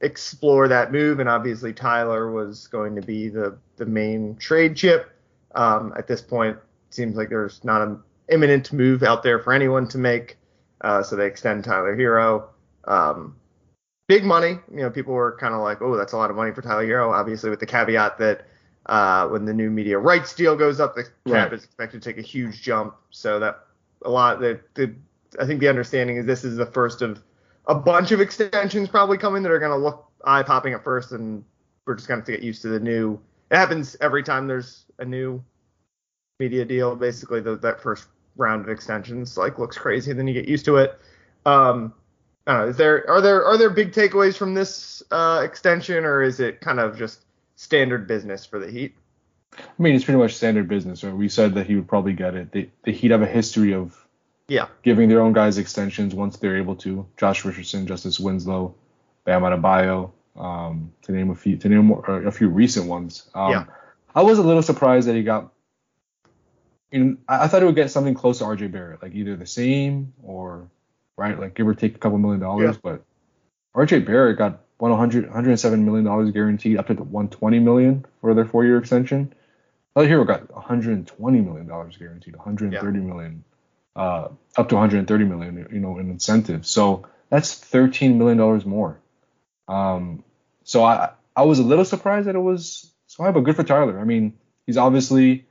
explore 0.00 0.68
that 0.68 0.92
move, 0.92 1.20
and 1.20 1.28
obviously 1.28 1.72
Tyler 1.72 2.30
was 2.30 2.66
going 2.66 2.96
to 2.96 3.02
be 3.02 3.28
the 3.28 3.56
the 3.76 3.86
main 3.86 4.36
trade 4.36 4.76
chip. 4.76 5.10
Um, 5.54 5.92
at 5.96 6.06
this 6.06 6.20
point, 6.20 6.56
it 6.56 6.94
seems 6.94 7.16
like 7.16 7.28
there's 7.28 7.62
not 7.64 7.82
an 7.82 8.02
imminent 8.28 8.72
move 8.72 9.02
out 9.02 9.22
there 9.22 9.38
for 9.38 9.52
anyone 9.52 9.86
to 9.88 9.98
make. 9.98 10.36
Uh, 10.80 11.02
so 11.02 11.16
they 11.16 11.26
extend 11.26 11.64
Tyler 11.64 11.96
Herro. 11.96 12.48
Um, 12.84 13.36
big 14.08 14.24
money. 14.24 14.58
You 14.70 14.82
know, 14.82 14.90
people 14.90 15.14
were 15.14 15.36
kind 15.38 15.54
of 15.54 15.60
like, 15.60 15.80
oh, 15.80 15.96
that's 15.96 16.12
a 16.12 16.16
lot 16.16 16.30
of 16.30 16.36
money 16.36 16.52
for 16.52 16.62
Tyler 16.62 16.84
Herro. 16.86 17.12
Obviously, 17.12 17.50
with 17.50 17.60
the 17.60 17.66
caveat 17.66 18.18
that 18.18 18.46
uh, 18.86 19.26
when 19.28 19.44
the 19.44 19.54
new 19.54 19.70
media 19.70 19.98
rights 19.98 20.34
deal 20.34 20.56
goes 20.56 20.78
up, 20.80 20.94
the 20.94 21.04
cap 21.04 21.12
Right. 21.26 21.52
is 21.52 21.64
expected 21.64 22.02
to 22.02 22.08
take 22.10 22.18
a 22.18 22.26
huge 22.26 22.62
jump. 22.62 22.94
So 23.10 23.38
that 23.40 23.65
a 24.06 24.10
lot. 24.10 24.40
that 24.40 24.74
the 24.74 24.94
I 25.38 25.46
think 25.46 25.60
the 25.60 25.68
understanding 25.68 26.16
is 26.16 26.26
this 26.26 26.44
is 26.44 26.56
the 26.56 26.66
first 26.66 27.02
of 27.02 27.22
a 27.66 27.74
bunch 27.74 28.12
of 28.12 28.20
extensions 28.20 28.88
probably 28.88 29.18
coming 29.18 29.42
that 29.42 29.52
are 29.52 29.58
going 29.58 29.72
to 29.72 29.76
look 29.76 30.08
eye 30.24 30.42
popping 30.42 30.72
at 30.72 30.84
first, 30.84 31.12
and 31.12 31.44
we're 31.84 31.94
just 31.94 32.08
going 32.08 32.18
to 32.18 32.20
have 32.22 32.26
to 32.26 32.32
get 32.32 32.42
used 32.42 32.62
to 32.62 32.68
the 32.68 32.80
new. 32.80 33.20
It 33.50 33.56
happens 33.56 33.96
every 34.00 34.22
time 34.22 34.46
there's 34.46 34.86
a 34.98 35.04
new 35.04 35.42
media 36.38 36.64
deal. 36.64 36.96
Basically, 36.96 37.40
the, 37.40 37.56
that 37.56 37.80
first 37.80 38.06
round 38.36 38.62
of 38.62 38.68
extensions 38.68 39.36
like 39.36 39.58
looks 39.58 39.76
crazy, 39.76 40.10
and 40.10 40.18
then 40.18 40.26
you 40.26 40.34
get 40.34 40.48
used 40.48 40.64
to 40.66 40.76
it. 40.76 40.98
Um, 41.44 41.92
I 42.46 42.52
don't 42.52 42.62
know. 42.62 42.68
Is 42.68 42.76
there 42.76 43.08
are 43.10 43.20
there 43.20 43.44
are 43.44 43.58
there 43.58 43.70
big 43.70 43.92
takeaways 43.92 44.36
from 44.36 44.54
this 44.54 45.02
uh, 45.10 45.42
extension, 45.44 46.04
or 46.04 46.22
is 46.22 46.40
it 46.40 46.60
kind 46.60 46.80
of 46.80 46.96
just 46.96 47.24
standard 47.56 48.06
business 48.06 48.46
for 48.46 48.58
the 48.58 48.70
Heat? 48.70 48.94
I 49.58 49.82
mean, 49.82 49.94
it's 49.94 50.04
pretty 50.04 50.18
much 50.18 50.34
standard 50.34 50.68
business. 50.68 51.02
Right? 51.04 51.14
We 51.14 51.28
said 51.28 51.54
that 51.54 51.66
he 51.66 51.76
would 51.76 51.88
probably 51.88 52.12
get 52.12 52.34
it. 52.34 52.52
They, 52.52 52.70
the 52.84 52.92
Heat 52.92 53.10
have 53.10 53.22
a 53.22 53.26
history 53.26 53.74
of 53.74 53.96
Yeah. 54.48 54.66
giving 54.82 55.08
their 55.08 55.20
own 55.20 55.32
guys 55.32 55.58
extensions 55.58 56.14
once 56.14 56.36
they're 56.36 56.56
able 56.56 56.76
to. 56.76 57.06
Josh 57.16 57.44
Richardson, 57.44 57.86
Justice 57.86 58.18
Winslow, 58.20 58.74
Bam 59.24 59.42
Adebayo, 59.42 60.10
um, 60.36 60.92
to 61.02 61.12
name 61.12 61.30
a 61.30 61.34
few, 61.34 61.56
to 61.56 61.68
name 61.68 61.86
more, 61.86 62.04
a 62.26 62.30
few 62.32 62.48
recent 62.48 62.86
ones. 62.86 63.28
Um, 63.34 63.50
Yeah. 63.50 63.64
I 64.14 64.22
was 64.22 64.38
a 64.38 64.42
little 64.42 64.62
surprised 64.62 65.08
that 65.08 65.14
he 65.14 65.22
got. 65.22 65.52
In, 66.92 67.18
I 67.28 67.44
I 67.44 67.48
thought 67.48 67.60
he 67.62 67.66
would 67.66 67.74
get 67.74 67.90
something 67.90 68.14
close 68.14 68.38
to 68.38 68.44
RJ 68.44 68.70
Barrett, 68.72 69.02
like 69.02 69.14
either 69.14 69.36
the 69.36 69.46
same 69.46 70.12
or 70.22 70.68
right, 71.16 71.38
like 71.38 71.54
give 71.54 71.66
or 71.66 71.74
take 71.74 71.96
a 71.96 71.98
couple 71.98 72.18
million 72.18 72.40
dollars. 72.40 72.76
Yeah. 72.76 72.80
But 72.82 73.02
RJ 73.74 74.06
Barrett 74.06 74.38
got 74.38 74.60
100, 74.78 75.24
107 75.24 75.84
million 75.84 76.04
dollars 76.04 76.30
guaranteed, 76.30 76.78
up 76.78 76.86
to 76.88 76.94
120 76.94 77.58
million 77.58 78.04
for 78.20 78.34
their 78.34 78.44
four-year 78.44 78.78
extension. 78.78 79.34
Tyler 79.96 80.08
Herro 80.08 80.26
got 80.26 80.52
120 80.54 81.40
million 81.40 81.66
dollars 81.66 81.96
guaranteed, 81.96 82.36
130 82.36 82.98
million, 82.98 83.44
uh, 83.94 84.28
up 84.56 84.68
to 84.68 84.74
130 84.74 85.24
million, 85.24 85.66
you 85.72 85.80
know, 85.80 85.98
in 85.98 86.10
incentives. 86.10 86.68
So 86.68 87.06
that's 87.30 87.54
13 87.54 88.18
million 88.18 88.36
dollars 88.36 88.66
more. 88.66 89.00
Um, 89.68 90.22
so 90.64 90.84
I 90.84 91.12
I 91.34 91.44
was 91.44 91.60
a 91.60 91.62
little 91.62 91.84
surprised 91.84 92.26
that 92.26 92.34
it 92.34 92.40
was 92.40 92.92
so 93.06 93.22
high, 93.22 93.30
but 93.30 93.40
good 93.40 93.56
for 93.56 93.62
Tyler. 93.64 93.98
I 93.98 94.04
mean, 94.04 94.34
he's 94.66 94.76
obviously 94.76 95.46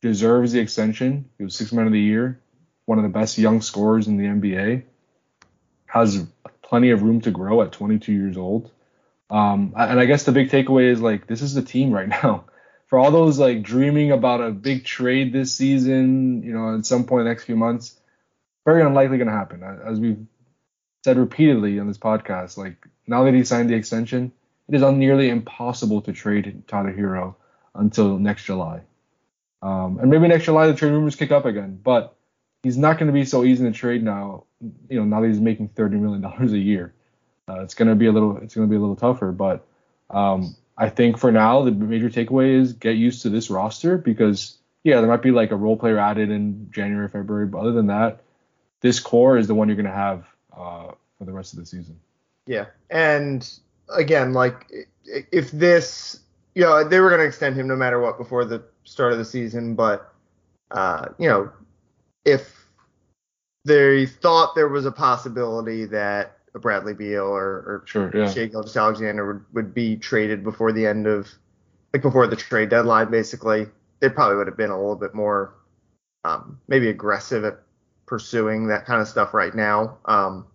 deserves 0.00 0.52
the 0.52 0.60
extension. 0.60 1.28
He 1.38 1.44
was 1.44 1.56
six 1.56 1.72
man 1.72 1.86
of 1.86 1.92
the 1.92 2.00
year, 2.00 2.40
one 2.86 2.98
of 2.98 3.04
the 3.04 3.10
best 3.10 3.36
young 3.36 3.62
scorers 3.62 4.06
in 4.06 4.16
the 4.16 4.26
NBA. 4.26 4.84
Has 5.86 6.24
plenty 6.62 6.90
of 6.90 7.02
room 7.02 7.20
to 7.22 7.32
grow 7.32 7.62
at 7.62 7.72
22 7.72 8.12
years 8.12 8.36
old. 8.36 8.70
Um, 9.28 9.74
and 9.76 9.98
I 9.98 10.04
guess 10.04 10.22
the 10.22 10.32
big 10.32 10.50
takeaway 10.50 10.90
is 10.90 11.00
like 11.00 11.26
this 11.26 11.42
is 11.42 11.54
the 11.54 11.62
team 11.62 11.90
right 11.90 12.08
now. 12.22 12.44
For 12.92 12.98
all 12.98 13.10
those 13.10 13.38
like 13.38 13.62
dreaming 13.62 14.12
about 14.12 14.42
a 14.42 14.50
big 14.50 14.84
trade 14.84 15.32
this 15.32 15.54
season, 15.54 16.42
you 16.42 16.52
know, 16.52 16.76
at 16.76 16.84
some 16.84 17.04
point 17.04 17.20
in 17.20 17.24
the 17.24 17.30
next 17.30 17.44
few 17.44 17.56
months, 17.56 17.98
very 18.66 18.82
unlikely 18.82 19.16
going 19.16 19.28
to 19.28 19.32
happen. 19.32 19.62
As 19.62 19.98
we've 19.98 20.26
said 21.02 21.16
repeatedly 21.16 21.78
on 21.78 21.88
this 21.88 21.96
podcast, 21.96 22.58
like 22.58 22.76
now 23.06 23.24
that 23.24 23.32
he 23.32 23.44
signed 23.44 23.70
the 23.70 23.76
extension, 23.76 24.30
it 24.68 24.74
is 24.74 24.82
nearly 24.82 25.30
impossible 25.30 26.02
to 26.02 26.12
trade 26.12 26.64
Tyler 26.68 26.92
Herro 26.92 27.34
until 27.74 28.18
next 28.18 28.44
July. 28.44 28.82
Um, 29.62 29.98
and 29.98 30.10
maybe 30.10 30.28
next 30.28 30.44
July 30.44 30.66
the 30.66 30.74
trade 30.74 30.92
rumors 30.92 31.16
kick 31.16 31.32
up 31.32 31.46
again, 31.46 31.80
but 31.82 32.14
he's 32.62 32.76
not 32.76 32.98
going 32.98 33.06
to 33.06 33.14
be 33.14 33.24
so 33.24 33.42
easy 33.42 33.64
to 33.64 33.72
trade 33.72 34.02
now. 34.02 34.44
You 34.90 34.98
know, 34.98 35.04
now 35.06 35.22
that 35.22 35.28
he's 35.28 35.40
making 35.40 35.68
thirty 35.68 35.96
million 35.96 36.20
dollars 36.20 36.52
a 36.52 36.58
year, 36.58 36.92
uh, 37.48 37.60
it's 37.60 37.72
going 37.72 37.88
to 37.88 37.94
be 37.94 38.04
a 38.04 38.12
little, 38.12 38.36
it's 38.36 38.54
going 38.54 38.68
to 38.68 38.70
be 38.70 38.76
a 38.76 38.80
little 38.80 38.96
tougher. 38.96 39.32
But 39.32 39.64
um, 40.10 40.54
I 40.82 40.88
think 40.88 41.16
for 41.16 41.30
now 41.30 41.62
the 41.62 41.70
major 41.70 42.10
takeaway 42.10 42.60
is 42.60 42.72
get 42.72 42.96
used 42.96 43.22
to 43.22 43.30
this 43.30 43.50
roster 43.50 43.96
because 43.96 44.58
yeah, 44.82 45.00
there 45.00 45.08
might 45.08 45.22
be 45.22 45.30
like 45.30 45.52
a 45.52 45.56
role 45.56 45.76
player 45.76 45.96
added 45.96 46.28
in 46.28 46.72
January, 46.72 47.08
February, 47.08 47.46
but 47.46 47.58
other 47.58 47.70
than 47.70 47.86
that, 47.86 48.24
this 48.80 48.98
core 48.98 49.38
is 49.38 49.46
the 49.46 49.54
one 49.54 49.68
you're 49.68 49.76
to 49.80 49.92
have 49.92 50.26
uh, 50.52 50.90
for 51.16 51.24
the 51.24 51.30
rest 51.30 51.52
of 51.52 51.60
the 51.60 51.66
season. 51.66 52.00
Yeah, 52.48 52.66
and 52.90 53.48
again, 53.90 54.32
like 54.32 54.72
if 55.04 55.52
this, 55.52 56.18
you 56.56 56.62
know, 56.62 56.82
they 56.82 56.98
were 56.98 57.16
to 57.16 57.22
extend 57.22 57.54
him 57.54 57.68
no 57.68 57.76
matter 57.76 58.00
what 58.00 58.18
before 58.18 58.44
the 58.44 58.64
start 58.82 59.12
of 59.12 59.18
the 59.18 59.24
season, 59.24 59.76
but 59.76 60.12
uh, 60.72 61.10
you 61.16 61.28
know, 61.28 61.52
if 62.24 62.66
they 63.64 64.04
thought 64.06 64.56
there 64.56 64.66
was 64.66 64.84
a 64.84 64.90
possibility 64.90 65.84
that 65.84 66.38
Bradley 66.60 66.94
Beal 66.94 67.24
or, 67.24 67.44
or 67.44 67.82
sure, 67.86 68.10
yeah. 68.14 68.30
Shai 68.30 68.46
Gilgeous-Alexander 68.46 69.26
would, 69.26 69.44
would 69.54 69.74
be 69.74 69.96
traded 69.96 70.44
before 70.44 70.72
the 70.72 70.86
end 70.86 71.06
of 71.06 71.28
like 71.92 72.02
before 72.02 72.26
the 72.26 72.36
trade 72.36 72.70
deadline, 72.70 73.10
basically, 73.10 73.66
they 74.00 74.08
probably 74.08 74.36
would 74.36 74.46
have 74.46 74.56
been 74.56 74.70
a 74.70 74.76
little 74.76 74.96
bit 74.96 75.14
more 75.14 75.54
um, 76.24 76.58
maybe 76.68 76.88
aggressive 76.88 77.44
at 77.44 77.60
pursuing 78.06 78.66
that 78.68 78.86
kind 78.86 79.00
of 79.00 79.08
stuff 79.08 79.34
right 79.34 79.54
now. 79.54 79.98
Um, 80.06 80.46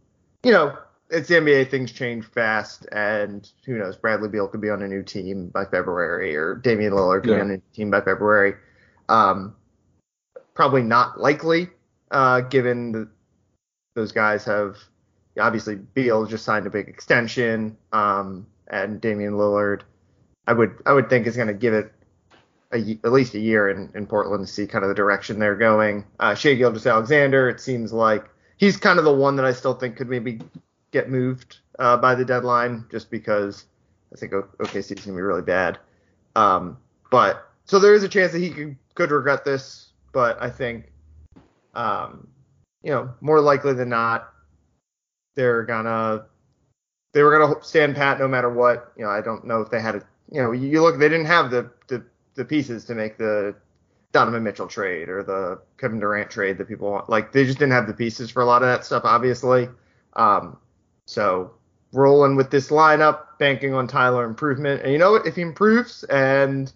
you 0.43 0.51
know, 0.51 0.77
it's 1.09 1.29
the 1.29 1.35
NBA, 1.35 1.69
things 1.69 1.91
change 1.91 2.25
fast, 2.25 2.85
and 2.91 3.49
who 3.65 3.77
knows, 3.77 3.95
Bradley 3.95 4.29
Beal 4.29 4.47
could 4.47 4.61
be 4.61 4.69
on 4.69 4.81
a 4.81 4.87
new 4.87 5.03
team 5.03 5.49
by 5.49 5.65
February, 5.65 6.35
or 6.35 6.55
Damian 6.55 6.93
Lillard 6.93 7.21
could 7.21 7.31
yeah. 7.31 7.35
be 7.37 7.41
on 7.41 7.49
a 7.49 7.53
new 7.53 7.61
team 7.73 7.91
by 7.91 8.01
February. 8.01 8.55
Um, 9.09 9.55
probably 10.53 10.81
not 10.81 11.19
likely, 11.19 11.69
uh, 12.11 12.41
given 12.41 12.91
that 12.91 13.07
those 13.95 14.11
guys 14.11 14.43
have 14.45 14.75
obviously 15.39 15.75
Beal 15.75 16.25
just 16.25 16.45
signed 16.45 16.65
a 16.67 16.69
big 16.69 16.87
extension, 16.87 17.77
um, 17.93 18.45
and 18.67 18.99
Damian 18.99 19.33
Lillard, 19.33 19.81
I 20.47 20.53
would 20.53 20.81
I 20.85 20.93
would 20.93 21.09
think 21.09 21.27
is 21.27 21.35
going 21.35 21.47
to 21.47 21.53
give 21.53 21.73
it 21.73 21.91
a, 22.71 22.97
at 23.03 23.11
least 23.11 23.33
a 23.33 23.39
year 23.39 23.69
in, 23.69 23.91
in 23.95 24.05
Portland 24.05 24.45
to 24.45 24.51
see 24.51 24.67
kind 24.67 24.83
of 24.83 24.89
the 24.89 24.95
direction 24.95 25.39
they're 25.39 25.55
going. 25.55 26.05
Uh, 26.19 26.35
Shai 26.35 26.55
Gilgeous-Alexander, 26.55 27.49
it 27.49 27.59
seems 27.59 27.93
like 27.93 28.25
he's 28.57 28.77
kind 28.77 28.99
of 28.99 29.05
the 29.05 29.13
one 29.13 29.35
that 29.37 29.45
I 29.45 29.53
still 29.53 29.73
think 29.73 29.95
could 29.95 30.09
maybe 30.09 30.39
get 30.91 31.09
moved 31.09 31.59
uh, 31.79 31.97
by 31.97 32.15
the 32.15 32.25
deadline, 32.25 32.85
just 32.91 33.09
because 33.09 33.65
I 34.13 34.17
think 34.17 34.33
OKC 34.33 34.77
is 34.77 34.87
going 34.87 34.97
to 34.97 35.11
be 35.13 35.21
really 35.21 35.41
bad. 35.41 35.79
Um, 36.35 36.77
but 37.09 37.49
so 37.65 37.79
there 37.79 37.93
is 37.93 38.03
a 38.03 38.09
chance 38.09 38.31
that 38.31 38.39
he 38.39 38.49
could, 38.49 38.77
could 38.95 39.11
regret 39.11 39.45
this, 39.45 39.91
but 40.11 40.41
I 40.41 40.49
think, 40.49 40.91
um, 41.73 42.27
you 42.83 42.91
know, 42.91 43.13
more 43.21 43.41
likely 43.41 43.73
than 43.73 43.89
not, 43.89 44.33
they're 45.37 45.63
gonna 45.63 46.25
they 47.13 47.23
were 47.23 47.39
gonna 47.39 47.63
stand 47.63 47.95
pat 47.95 48.19
no 48.19 48.27
matter 48.27 48.49
what. 48.49 48.91
You 48.97 49.05
know, 49.05 49.11
I 49.11 49.21
don't 49.21 49.45
know 49.45 49.61
if 49.61 49.69
they 49.69 49.79
had 49.79 49.95
a 49.95 50.01
you 50.29 50.41
know 50.41 50.51
you 50.51 50.81
look 50.81 50.99
they 50.99 51.07
didn't 51.07 51.27
have 51.27 51.49
the 51.49 51.71
the, 51.87 52.03
the 52.35 52.43
pieces 52.43 52.83
to 52.85 52.95
make 52.95 53.17
the 53.17 53.55
Donovan 54.11 54.43
Mitchell 54.43 54.67
trade 54.67 55.07
or 55.07 55.23
the 55.23 55.61
Kevin 55.77 55.99
Durant 55.99 56.29
trade 56.29 56.57
that 56.57 56.67
people 56.67 56.91
want. 56.91 57.09
Like 57.09 57.31
they 57.31 57.45
just 57.45 57.59
didn't 57.59 57.73
have 57.73 57.87
the 57.87 57.93
pieces 57.93 58.29
for 58.29 58.41
a 58.41 58.45
lot 58.45 58.63
of 58.63 58.67
that 58.67 58.83
stuff, 58.83 59.03
obviously. 59.05 59.69
Um, 60.13 60.57
so 61.05 61.51
rolling 61.93 62.35
with 62.35 62.49
this 62.49 62.69
lineup, 62.69 63.37
banking 63.37 63.73
on 63.73 63.87
Tyler 63.87 64.25
improvement, 64.25 64.81
and 64.81 64.91
you 64.91 64.97
know 64.97 65.11
what? 65.11 65.27
If 65.27 65.35
he 65.35 65.43
improves, 65.43 66.03
and 66.05 66.73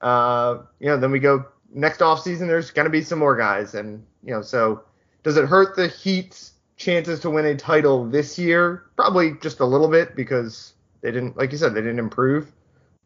uh, 0.00 0.62
you 0.80 0.88
know, 0.88 0.96
then 0.96 1.10
we 1.10 1.20
go 1.20 1.44
next 1.72 2.00
off 2.00 2.22
season. 2.22 2.48
There's 2.48 2.70
gonna 2.70 2.90
be 2.90 3.02
some 3.02 3.18
more 3.18 3.36
guys, 3.36 3.74
and 3.74 4.02
you 4.24 4.32
know, 4.32 4.40
so 4.40 4.82
does 5.22 5.36
it 5.36 5.44
hurt 5.44 5.76
the 5.76 5.88
Heat's 5.88 6.52
chances 6.78 7.20
to 7.20 7.30
win 7.30 7.44
a 7.44 7.56
title 7.56 8.06
this 8.06 8.38
year? 8.38 8.84
Probably 8.96 9.32
just 9.42 9.60
a 9.60 9.66
little 9.66 9.88
bit 9.88 10.16
because 10.16 10.72
they 11.02 11.10
didn't, 11.10 11.36
like 11.36 11.52
you 11.52 11.58
said, 11.58 11.74
they 11.74 11.82
didn't 11.82 11.98
improve. 11.98 12.50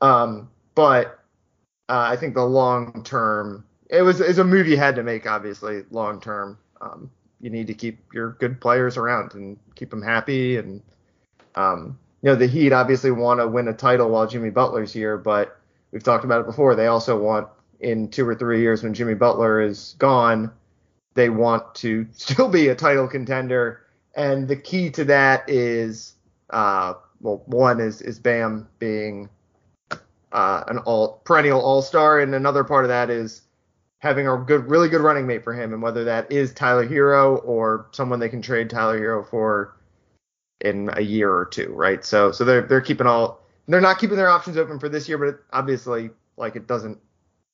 Um, 0.00 0.48
but 0.74 1.18
uh, 1.88 2.06
I 2.08 2.16
think 2.16 2.34
the 2.34 2.44
long 2.44 3.02
term, 3.02 3.64
it 3.90 4.02
was 4.02 4.20
is 4.20 4.38
a 4.38 4.44
move 4.44 4.68
you 4.68 4.76
had 4.76 4.94
to 4.96 5.02
make. 5.02 5.26
Obviously, 5.26 5.84
long 5.90 6.20
term, 6.20 6.58
um, 6.80 7.10
you 7.40 7.50
need 7.50 7.66
to 7.66 7.74
keep 7.74 7.98
your 8.14 8.32
good 8.32 8.60
players 8.60 8.96
around 8.96 9.34
and 9.34 9.58
keep 9.74 9.90
them 9.90 10.02
happy. 10.02 10.56
And 10.56 10.80
um, 11.54 11.98
you 12.22 12.30
know, 12.30 12.36
the 12.36 12.46
Heat 12.46 12.72
obviously 12.72 13.10
want 13.10 13.40
to 13.40 13.48
win 13.48 13.68
a 13.68 13.72
title 13.72 14.08
while 14.10 14.26
Jimmy 14.26 14.50
Butler's 14.50 14.92
here, 14.92 15.18
but 15.18 15.58
we've 15.90 16.02
talked 16.02 16.24
about 16.24 16.40
it 16.40 16.46
before. 16.46 16.74
They 16.74 16.86
also 16.86 17.18
want 17.18 17.48
in 17.80 18.08
two 18.08 18.26
or 18.26 18.34
three 18.34 18.60
years 18.60 18.82
when 18.82 18.94
Jimmy 18.94 19.14
Butler 19.14 19.60
is 19.60 19.96
gone 19.98 20.52
they 21.14 21.28
want 21.28 21.74
to 21.76 22.06
still 22.12 22.48
be 22.48 22.68
a 22.68 22.74
title 22.74 23.08
contender. 23.08 23.82
And 24.14 24.46
the 24.46 24.56
key 24.56 24.90
to 24.90 25.04
that 25.04 25.48
is, 25.48 26.14
uh, 26.50 26.94
well, 27.20 27.42
one 27.46 27.80
is 27.80 28.02
is 28.02 28.18
Bam 28.18 28.68
being 28.78 29.28
uh, 30.32 30.64
an 30.66 30.78
all 30.78 31.22
perennial 31.24 31.60
All 31.60 31.82
Star, 31.82 32.20
and 32.20 32.34
another 32.34 32.64
part 32.64 32.84
of 32.84 32.88
that 32.88 33.10
is 33.10 33.42
having 33.98 34.26
a 34.26 34.36
good, 34.36 34.68
really 34.68 34.88
good 34.88 35.00
running 35.00 35.26
mate 35.26 35.44
for 35.44 35.54
him, 35.54 35.72
and 35.72 35.80
whether 35.82 36.04
that 36.04 36.30
is 36.30 36.52
Tyler 36.52 36.86
Herro 36.86 37.36
or 37.44 37.86
someone 37.92 38.18
they 38.18 38.28
can 38.28 38.42
trade 38.42 38.68
Tyler 38.68 38.98
Herro 38.98 39.22
for 39.28 39.76
in 40.60 40.90
a 40.94 41.00
year 41.00 41.32
or 41.32 41.44
two, 41.44 41.72
right? 41.72 42.04
So, 42.04 42.32
so 42.32 42.44
they're 42.44 42.62
they're 42.62 42.80
keeping 42.80 43.06
all, 43.06 43.40
they're 43.68 43.80
not 43.80 43.98
keeping 43.98 44.16
their 44.16 44.28
options 44.28 44.56
open 44.56 44.78
for 44.78 44.88
this 44.88 45.08
year, 45.08 45.18
but 45.18 45.40
obviously, 45.52 46.10
like 46.36 46.56
it 46.56 46.66
doesn't 46.66 46.98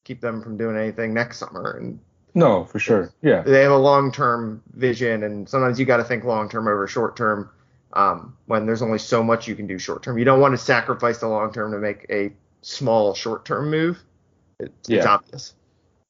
keep 0.05 0.21
them 0.21 0.43
from 0.43 0.57
doing 0.57 0.77
anything 0.77 1.13
next 1.13 1.39
summer, 1.39 1.73
and 1.73 2.01
no, 2.35 2.65
for 2.65 2.79
sure. 2.79 3.13
Yeah. 3.23 3.43
They 3.43 3.63
have 3.63 3.73
a 3.73 3.79
long 3.79 4.13
term 4.13 4.63
vision, 4.75 5.23
and 5.23 5.49
sometimes 5.49 5.79
you 5.79 5.87
got 5.87 5.99
to 5.99 6.05
think 6.05 6.25
long 6.25 6.49
term 6.49 6.69
over 6.69 6.87
short 6.87 7.17
term 7.17 7.51
um, 7.93 8.37
when 8.47 8.67
there's 8.67 8.83
only 8.83 8.99
so 8.99 9.23
much 9.23 9.49
you 9.49 9.55
can 9.55 9.67
do 9.67 9.79
short 9.79 10.03
term. 10.03 10.19
You 10.19 10.25
don't 10.25 10.41
want 10.41 10.53
to 10.53 10.59
sacrifice 10.59 11.19
the 11.19 11.29
long 11.29 11.53
term 11.53 11.73
to 11.73 11.79
make 11.79 12.07
a 12.11 12.33
small 12.63 13.15
short 13.15 13.45
term 13.45 13.71
move. 13.71 13.99
It's, 14.61 14.89
yeah. 14.89 14.99
it's 14.99 15.07
obvious. 15.07 15.55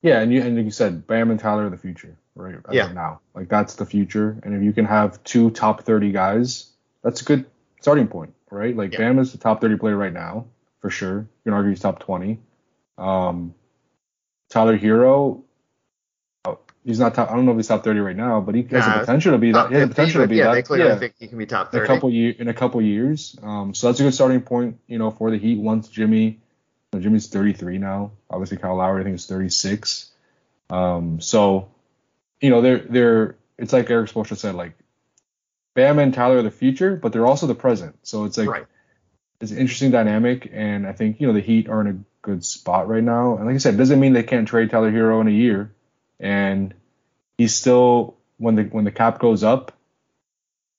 Yeah, 0.03 0.21
and 0.21 0.33
you 0.33 0.43
and 0.43 0.57
like 0.57 0.65
you 0.65 0.71
said, 0.71 1.07
Bam 1.07 1.31
and 1.31 1.41
Tyler 1.41 1.67
are 1.67 1.71
the 1.71 1.79
future, 1.79 2.17
right? 2.35 2.57
As 2.69 2.75
yeah. 2.75 2.93
now, 2.93 3.21
like 3.35 3.49
that's 3.49 3.75
the 3.75 3.87
future, 3.87 4.39
and 4.43 4.55
if 4.55 4.63
you 4.63 4.73
can 4.73 4.85
have 4.85 5.23
two 5.25 5.51
top 5.51 5.83
30 5.83 6.13
guys, 6.13 6.71
that's 7.03 7.21
a 7.21 7.25
good 7.25 7.47
starting 7.81 8.07
point, 8.07 8.35
right? 8.51 8.77
Like 8.77 8.93
yeah. 8.93 8.99
Bam 8.99 9.19
is 9.19 9.33
the 9.33 9.39
top 9.39 9.61
30 9.61 9.77
player 9.77 9.97
right 9.97 10.13
now, 10.13 10.47
for 10.81 10.91
sure. 10.91 11.19
You 11.19 11.29
can 11.45 11.53
argue 11.53 11.71
he's 11.71 11.81
top 11.81 12.01
20. 12.01 12.39
Um, 12.97 13.55
Tyler 14.51 14.79
Herro 14.79 15.43
he's 16.89 16.99
not 16.99 17.15
top. 17.15 17.31
I 17.31 17.35
don't 17.35 17.45
know 17.45 17.53
if 17.53 17.59
he's 17.59 17.69
top 17.69 17.85
30 17.85 18.01
right 18.01 18.17
now, 18.17 18.41
but 18.41 18.55
he 18.55 18.63
has 18.63 18.85
the 18.87 19.01
potential 19.01 19.33
to 19.33 19.39
be 19.39 19.53
that. 19.53 19.69
He 19.69 19.75
has 19.75 19.83
the 19.85 19.95
potential 19.95 20.23
to 20.23 20.27
be 20.27 20.37
yeah, 20.37 20.45
that. 20.45 20.55
They 20.55 20.63
clearly 20.63 20.89
yeah, 20.89 20.99
think 20.99 21.15
he 21.19 21.29
can 21.29 21.37
be 21.37 21.45
top 21.45 21.71
30 21.71 21.79
in 21.79 21.85
a 21.85 21.95
couple 21.95 22.11
year, 22.11 22.35
in 22.39 22.49
a 22.49 22.55
couple 22.55 22.81
years. 22.81 23.37
Um, 23.43 23.75
so 23.75 23.87
that's 23.87 24.01
a 24.01 24.05
good 24.05 24.15
starting 24.15 24.41
point, 24.41 24.79
you 24.87 24.99
know, 24.99 25.11
for 25.11 25.31
the 25.31 25.37
Heat 25.37 25.59
once 25.59 25.89
Jimmy. 25.89 26.41
You 26.93 26.99
know, 26.99 27.01
Jimmy's 27.01 27.27
33 27.29 27.77
now. 27.77 28.13
Obviously, 28.31 28.57
Kyle 28.57 28.77
Lowry 28.77 29.03
I 29.03 29.05
think 29.05 29.17
is 29.17 29.27
36. 29.27 30.11
Um, 30.71 31.21
so 31.21 31.69
you 32.41 32.49
know, 32.49 32.63
they're 32.63 32.79
they're 32.79 33.37
it's 33.59 33.75
like 33.75 33.91
Erik 33.91 34.11
Spoelstra 34.11 34.39
said, 34.39 34.55
like 34.55 34.73
Bam 35.75 35.99
and 35.99 36.15
Tyler 36.15 36.39
are 36.39 36.43
the 36.43 36.51
future, 36.51 36.97
but 36.97 37.13
they're 37.13 37.27
also 37.27 37.47
the 37.47 37.55
present. 37.55 37.99
So 38.03 38.25
it's 38.25 38.39
like 38.39 38.49
right. 38.49 38.67
it's 39.43 39.53
an 39.53 39.59
interesting 39.59 39.91
dynamic, 39.91 40.49
and 40.51 40.87
I 40.87 40.93
think 40.93 41.21
you 41.21 41.27
know 41.27 41.35
the 41.35 41.41
Heat 41.41 41.69
are 41.69 41.83
in 41.83 41.87
a 41.87 41.99
good 42.23 42.47
spot 42.47 42.89
right 42.89 43.05
now. 43.05 43.37
And 43.37 43.45
like 43.45 43.57
I 43.57 43.59
said, 43.59 43.75
it 43.75 43.77
doesn't 43.77 44.01
mean 44.01 44.15
they 44.15 44.23
can't 44.23 44.49
trade 44.49 44.71
Tyler 44.71 44.91
Herro 44.91 45.21
in 45.21 45.29
a 45.29 45.33
year 45.33 45.71
and 46.21 46.75
he's 47.39 47.55
still 47.55 48.17
when 48.37 48.57
the 48.57 48.65
when 48.65 48.85
the 48.85 48.93
cap 48.93 49.19
goes 49.21 49.43
up, 49.43 49.73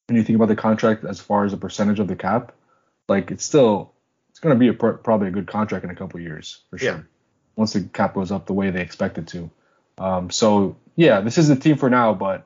and 0.08 0.18
you 0.18 0.24
think 0.24 0.36
about 0.36 0.50
the 0.50 0.56
contract 0.56 1.04
as 1.06 1.20
far 1.20 1.46
as 1.46 1.54
a 1.54 1.58
percentage 1.58 2.00
of 2.00 2.08
the 2.08 2.16
cap, 2.16 2.54
like 3.08 3.32
it's 3.32 3.44
still 3.44 3.94
it's 4.30 4.40
going 4.40 4.54
to 4.54 4.60
be 4.60 4.68
a, 4.68 4.74
probably 4.74 5.30
a 5.30 5.32
good 5.32 5.48
contract 5.48 5.84
in 5.84 5.90
a 5.90 5.96
couple 5.96 6.20
years 6.20 6.62
for 6.70 6.78
sure. 6.78 6.90
Yeah. 6.90 7.02
Once 7.56 7.74
the 7.74 7.82
cap 7.82 8.14
goes 8.14 8.32
up 8.32 8.46
the 8.46 8.54
way 8.54 8.70
they 8.70 8.82
expect 8.82 9.18
it 9.18 9.28
to. 9.28 9.50
Um, 9.98 10.30
so 10.30 10.78
yeah, 10.96 11.22
this 11.22 11.38
is 11.38 11.48
the 11.48 11.56
team 11.56 11.78
for 11.78 11.90
now, 11.90 12.14
but 12.14 12.46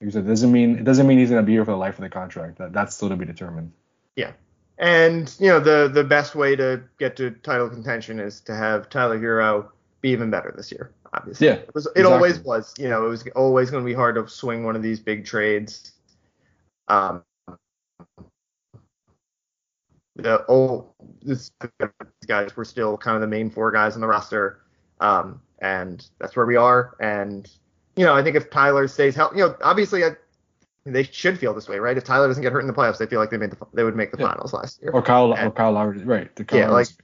like 0.00 0.08
I 0.08 0.12
said, 0.12 0.24
it 0.24 0.28
doesn't 0.28 0.52
mean 0.52 0.78
it 0.78 0.84
doesn't 0.84 1.06
mean 1.06 1.18
he's 1.18 1.30
going 1.30 1.42
to 1.42 1.46
be 1.46 1.52
here 1.52 1.64
for 1.64 1.72
the 1.72 1.76
life 1.76 1.94
of 1.94 2.02
the 2.02 2.08
contract. 2.08 2.58
That 2.58 2.72
that's 2.72 2.94
still 2.94 3.08
to 3.08 3.16
be 3.16 3.24
determined. 3.24 3.72
Yeah. 4.16 4.32
And 4.78 5.34
you 5.38 5.48
know 5.48 5.60
the 5.60 5.90
the 5.92 6.04
best 6.04 6.34
way 6.34 6.56
to 6.56 6.82
get 6.98 7.16
to 7.16 7.30
title 7.30 7.68
contention 7.68 8.18
is 8.18 8.40
to 8.42 8.54
have 8.54 8.88
Tyler 8.88 9.18
Herro 9.18 9.70
be 10.00 10.10
even 10.10 10.30
better 10.30 10.52
this 10.56 10.72
year. 10.72 10.90
Obviously, 11.12 11.46
Yeah, 11.48 11.54
it, 11.54 11.74
was, 11.74 11.86
it 11.86 11.90
exactly. 11.90 12.12
always 12.12 12.38
was. 12.40 12.74
You 12.78 12.88
know, 12.88 13.04
it 13.04 13.08
was 13.08 13.26
always 13.34 13.70
going 13.70 13.82
to 13.82 13.86
be 13.86 13.94
hard 13.94 14.14
to 14.14 14.28
swing 14.28 14.64
one 14.64 14.76
of 14.76 14.82
these 14.82 15.00
big 15.00 15.24
trades. 15.24 15.92
Um, 16.88 17.22
the 20.16 20.44
old 20.46 20.92
this 21.22 21.50
these 21.80 21.88
guys 22.26 22.56
were 22.56 22.64
still 22.64 22.96
kind 22.96 23.14
of 23.14 23.20
the 23.20 23.26
main 23.26 23.50
four 23.50 23.70
guys 23.70 23.94
on 23.94 24.00
the 24.00 24.06
roster, 24.06 24.60
um, 25.00 25.40
and 25.60 26.08
that's 26.18 26.36
where 26.36 26.46
we 26.46 26.56
are. 26.56 26.96
And 27.00 27.50
you 27.96 28.04
know, 28.04 28.14
I 28.14 28.22
think 28.22 28.36
if 28.36 28.50
Tyler 28.50 28.86
stays 28.88 29.14
healthy, 29.14 29.38
you 29.38 29.46
know, 29.48 29.56
obviously 29.62 30.04
I, 30.04 30.10
they 30.84 31.02
should 31.04 31.38
feel 31.38 31.54
this 31.54 31.68
way, 31.68 31.78
right? 31.78 31.96
If 31.96 32.04
Tyler 32.04 32.28
doesn't 32.28 32.42
get 32.42 32.52
hurt 32.52 32.60
in 32.60 32.66
the 32.66 32.72
playoffs, 32.72 32.98
they 32.98 33.06
feel 33.06 33.20
like 33.20 33.30
they 33.30 33.36
made 33.36 33.50
the 33.50 33.66
they 33.72 33.84
would 33.84 33.96
make 33.96 34.10
the 34.12 34.18
Yeah. 34.18 34.28
finals 34.28 34.52
last 34.52 34.80
year. 34.82 34.90
Or 34.92 35.02
Kyle 35.02 35.32
or 35.32 35.50
Kyle 35.50 35.72
Lowry, 35.72 36.02
right? 36.04 36.34
The 36.36 36.44
Kyle 36.44 36.58
Yeah, 36.58 36.68
Lowry's- 36.70 36.96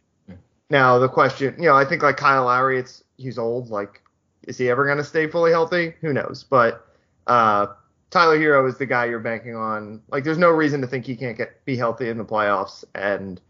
Now 0.70 0.98
the 0.98 1.08
question, 1.08 1.54
you 1.58 1.66
know, 1.68 1.76
I 1.76 1.84
think 1.84 2.02
like 2.02 2.16
Kyle 2.16 2.44
Lowry, 2.44 2.78
it's 2.78 3.02
he's 3.16 3.38
old. 3.38 3.70
Like, 3.70 4.02
is 4.46 4.58
he 4.58 4.68
ever 4.68 4.84
going 4.84 4.98
to 4.98 5.04
stay 5.04 5.26
fully 5.26 5.50
healthy? 5.50 5.94
Who 6.00 6.12
knows? 6.12 6.44
But 6.48 6.86
uh, 7.26 7.68
Tyler 8.10 8.38
Herro 8.38 8.68
is 8.68 8.78
the 8.78 8.86
guy 8.86 9.06
you're 9.06 9.18
banking 9.18 9.56
on. 9.56 10.02
Like, 10.08 10.24
there's 10.24 10.38
no 10.38 10.50
reason 10.50 10.80
to 10.80 10.86
think 10.86 11.04
he 11.04 11.16
can't 11.16 11.36
get 11.36 11.64
be 11.64 11.76
healthy 11.76 12.08
in 12.08 12.18
the 12.18 12.24
playoffs 12.24 12.84
and 12.94 13.40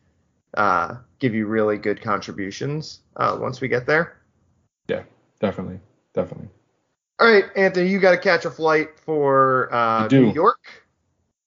uh, 0.55 0.97
give 1.19 1.35
you 1.35 1.47
really 1.47 1.79
good 1.79 2.01
contributions 2.01 3.01
uh, 3.17 3.37
once 3.41 3.61
we 3.61 3.69
get 3.69 3.87
there. 3.87 4.17
yeah, 4.89 5.03
definitely, 5.41 5.81
definitely. 6.15 6.49
All 7.19 7.33
right, 7.33 7.45
Anthony, 7.57 7.89
you 7.89 7.99
got 7.99 8.11
to 8.13 8.19
catch 8.19 8.45
a 8.45 8.51
flight 8.51 9.01
for 9.01 9.73
uh, 9.73 10.07
New 10.09 10.33
York. 10.33 10.87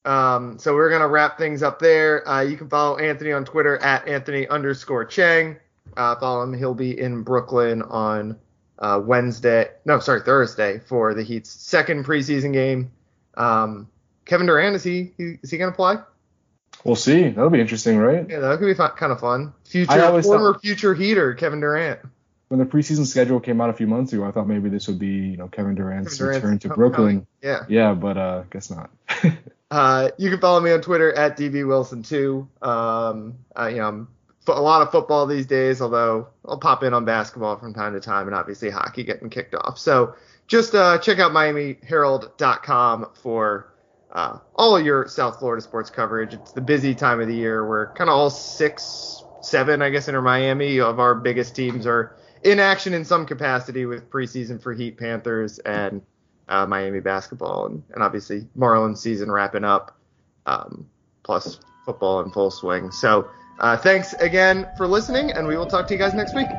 Um, 0.05 0.57
so 0.57 0.73
we're 0.73 0.89
gonna 0.89 1.07
wrap 1.07 1.37
things 1.37 1.61
up 1.61 1.79
there. 1.79 2.27
Uh, 2.27 2.41
you 2.41 2.57
can 2.57 2.69
follow 2.69 2.97
Anthony 2.97 3.31
on 3.31 3.45
Twitter 3.45 3.77
at 3.77 4.07
Anthony 4.07 4.47
underscore 4.47 5.05
Chiang. 5.05 5.57
Uh, 5.97 6.15
follow 6.15 6.43
him. 6.43 6.53
He'll 6.53 6.73
be 6.73 6.99
in 6.99 7.23
Brooklyn 7.23 7.81
on 7.81 8.37
uh, 8.77 9.01
Wednesday. 9.03 9.69
No, 9.85 9.99
sorry, 9.99 10.21
Thursday 10.21 10.79
for 10.79 11.13
the 11.13 11.23
Heat's 11.23 11.49
second 11.49 12.05
preseason 12.05 12.53
game. 12.53 12.91
Um, 13.35 13.89
Kevin 14.25 14.47
Durant 14.47 14.75
is 14.75 14.83
he, 14.83 15.11
he 15.17 15.37
is 15.41 15.51
he 15.51 15.57
gonna 15.57 15.71
play? 15.71 15.95
We'll 16.83 16.95
see. 16.95 17.29
That'll 17.29 17.49
be 17.49 17.59
interesting, 17.59 17.97
right? 17.97 18.25
Yeah, 18.29 18.39
that 18.39 18.59
could 18.59 18.67
be 18.67 18.73
fun, 18.73 18.91
kind 18.91 19.11
of 19.11 19.19
fun. 19.19 19.53
Future 19.65 20.21
former 20.21 20.53
thought- 20.53 20.61
future 20.61 20.93
Heater 20.93 21.33
Kevin 21.33 21.59
Durant. 21.59 21.99
When 22.47 22.59
the 22.59 22.65
preseason 22.65 23.05
schedule 23.05 23.39
came 23.39 23.61
out 23.61 23.69
a 23.69 23.73
few 23.73 23.85
months 23.85 24.11
ago, 24.11 24.25
I 24.25 24.31
thought 24.31 24.47
maybe 24.47 24.69
this 24.69 24.87
would 24.87 24.97
be, 24.97 25.07
you 25.07 25.37
know, 25.37 25.47
Kevin 25.47 25.75
Durant's, 25.75 26.17
Kevin 26.17 26.41
Durant's 26.41 26.43
return 26.43 26.59
to. 26.59 26.69
Brooklyn. 26.69 27.27
Yeah. 27.43 27.59
Yeah, 27.69 27.93
but 27.93 28.17
uh, 28.17 28.43
guess 28.49 28.71
not. 28.71 28.89
Uh, 29.71 30.09
you 30.17 30.31
can 30.31 30.39
follow 30.39 30.59
me 30.59 30.71
on 30.71 30.81
Twitter 30.81 31.13
at 31.13 31.37
dbwilson2. 31.37 32.47
Um, 32.65 33.35
uh, 33.55 33.67
you 33.67 33.77
know, 33.77 33.87
I'm 33.87 34.07
a 34.57 34.61
lot 34.61 34.81
of 34.81 34.91
football 34.91 35.25
these 35.25 35.45
days, 35.45 35.81
although 35.81 36.27
I'll 36.45 36.57
pop 36.57 36.83
in 36.83 36.93
on 36.93 37.05
basketball 37.05 37.57
from 37.57 37.73
time 37.73 37.93
to 37.93 37.99
time, 37.99 38.27
and 38.27 38.35
obviously 38.35 38.69
hockey 38.69 39.03
getting 39.03 39.29
kicked 39.29 39.55
off. 39.55 39.77
So 39.77 40.15
just 40.47 40.73
uh, 40.75 40.97
check 40.97 41.19
out 41.19 41.31
MiamiHerald.com 41.31 43.09
for 43.21 43.73
uh, 44.11 44.39
all 44.55 44.79
your 44.79 45.07
South 45.07 45.39
Florida 45.39 45.61
sports 45.61 45.89
coverage. 45.89 46.33
It's 46.33 46.51
the 46.51 46.61
busy 46.61 46.95
time 46.95 47.21
of 47.21 47.27
the 47.27 47.35
year 47.35 47.67
where 47.67 47.87
kind 47.95 48.09
of 48.09 48.15
all 48.15 48.29
six, 48.29 49.23
seven, 49.41 49.81
I 49.81 49.89
guess, 49.89 50.07
in 50.07 50.21
Miami 50.23 50.79
of 50.79 50.99
our 50.99 51.15
biggest 51.15 51.55
teams 51.55 51.85
are 51.85 52.15
in 52.43 52.59
action 52.59 52.93
in 52.93 53.05
some 53.05 53.25
capacity 53.25 53.85
with 53.85 54.09
preseason 54.09 54.61
for 54.61 54.73
Heat 54.73 54.97
Panthers 54.97 55.59
and 55.59 56.01
uh, 56.47 56.65
Miami 56.65 56.99
basketball, 56.99 57.67
and, 57.67 57.83
and 57.93 58.01
obviously 58.01 58.47
Marlins 58.57 58.97
season 58.97 59.31
wrapping 59.31 59.63
up, 59.63 59.95
um, 60.45 60.87
plus 61.23 61.59
football 61.85 62.21
in 62.21 62.31
full 62.31 62.49
swing. 62.49 62.91
So 62.91 63.29
uh, 63.59 63.77
thanks 63.77 64.13
again 64.13 64.67
for 64.75 64.87
listening, 64.87 65.31
and 65.31 65.47
we 65.47 65.57
will 65.57 65.67
talk 65.67 65.87
to 65.87 65.93
you 65.93 65.99
guys 65.99 66.13
next 66.13 66.35
week. 66.35 66.49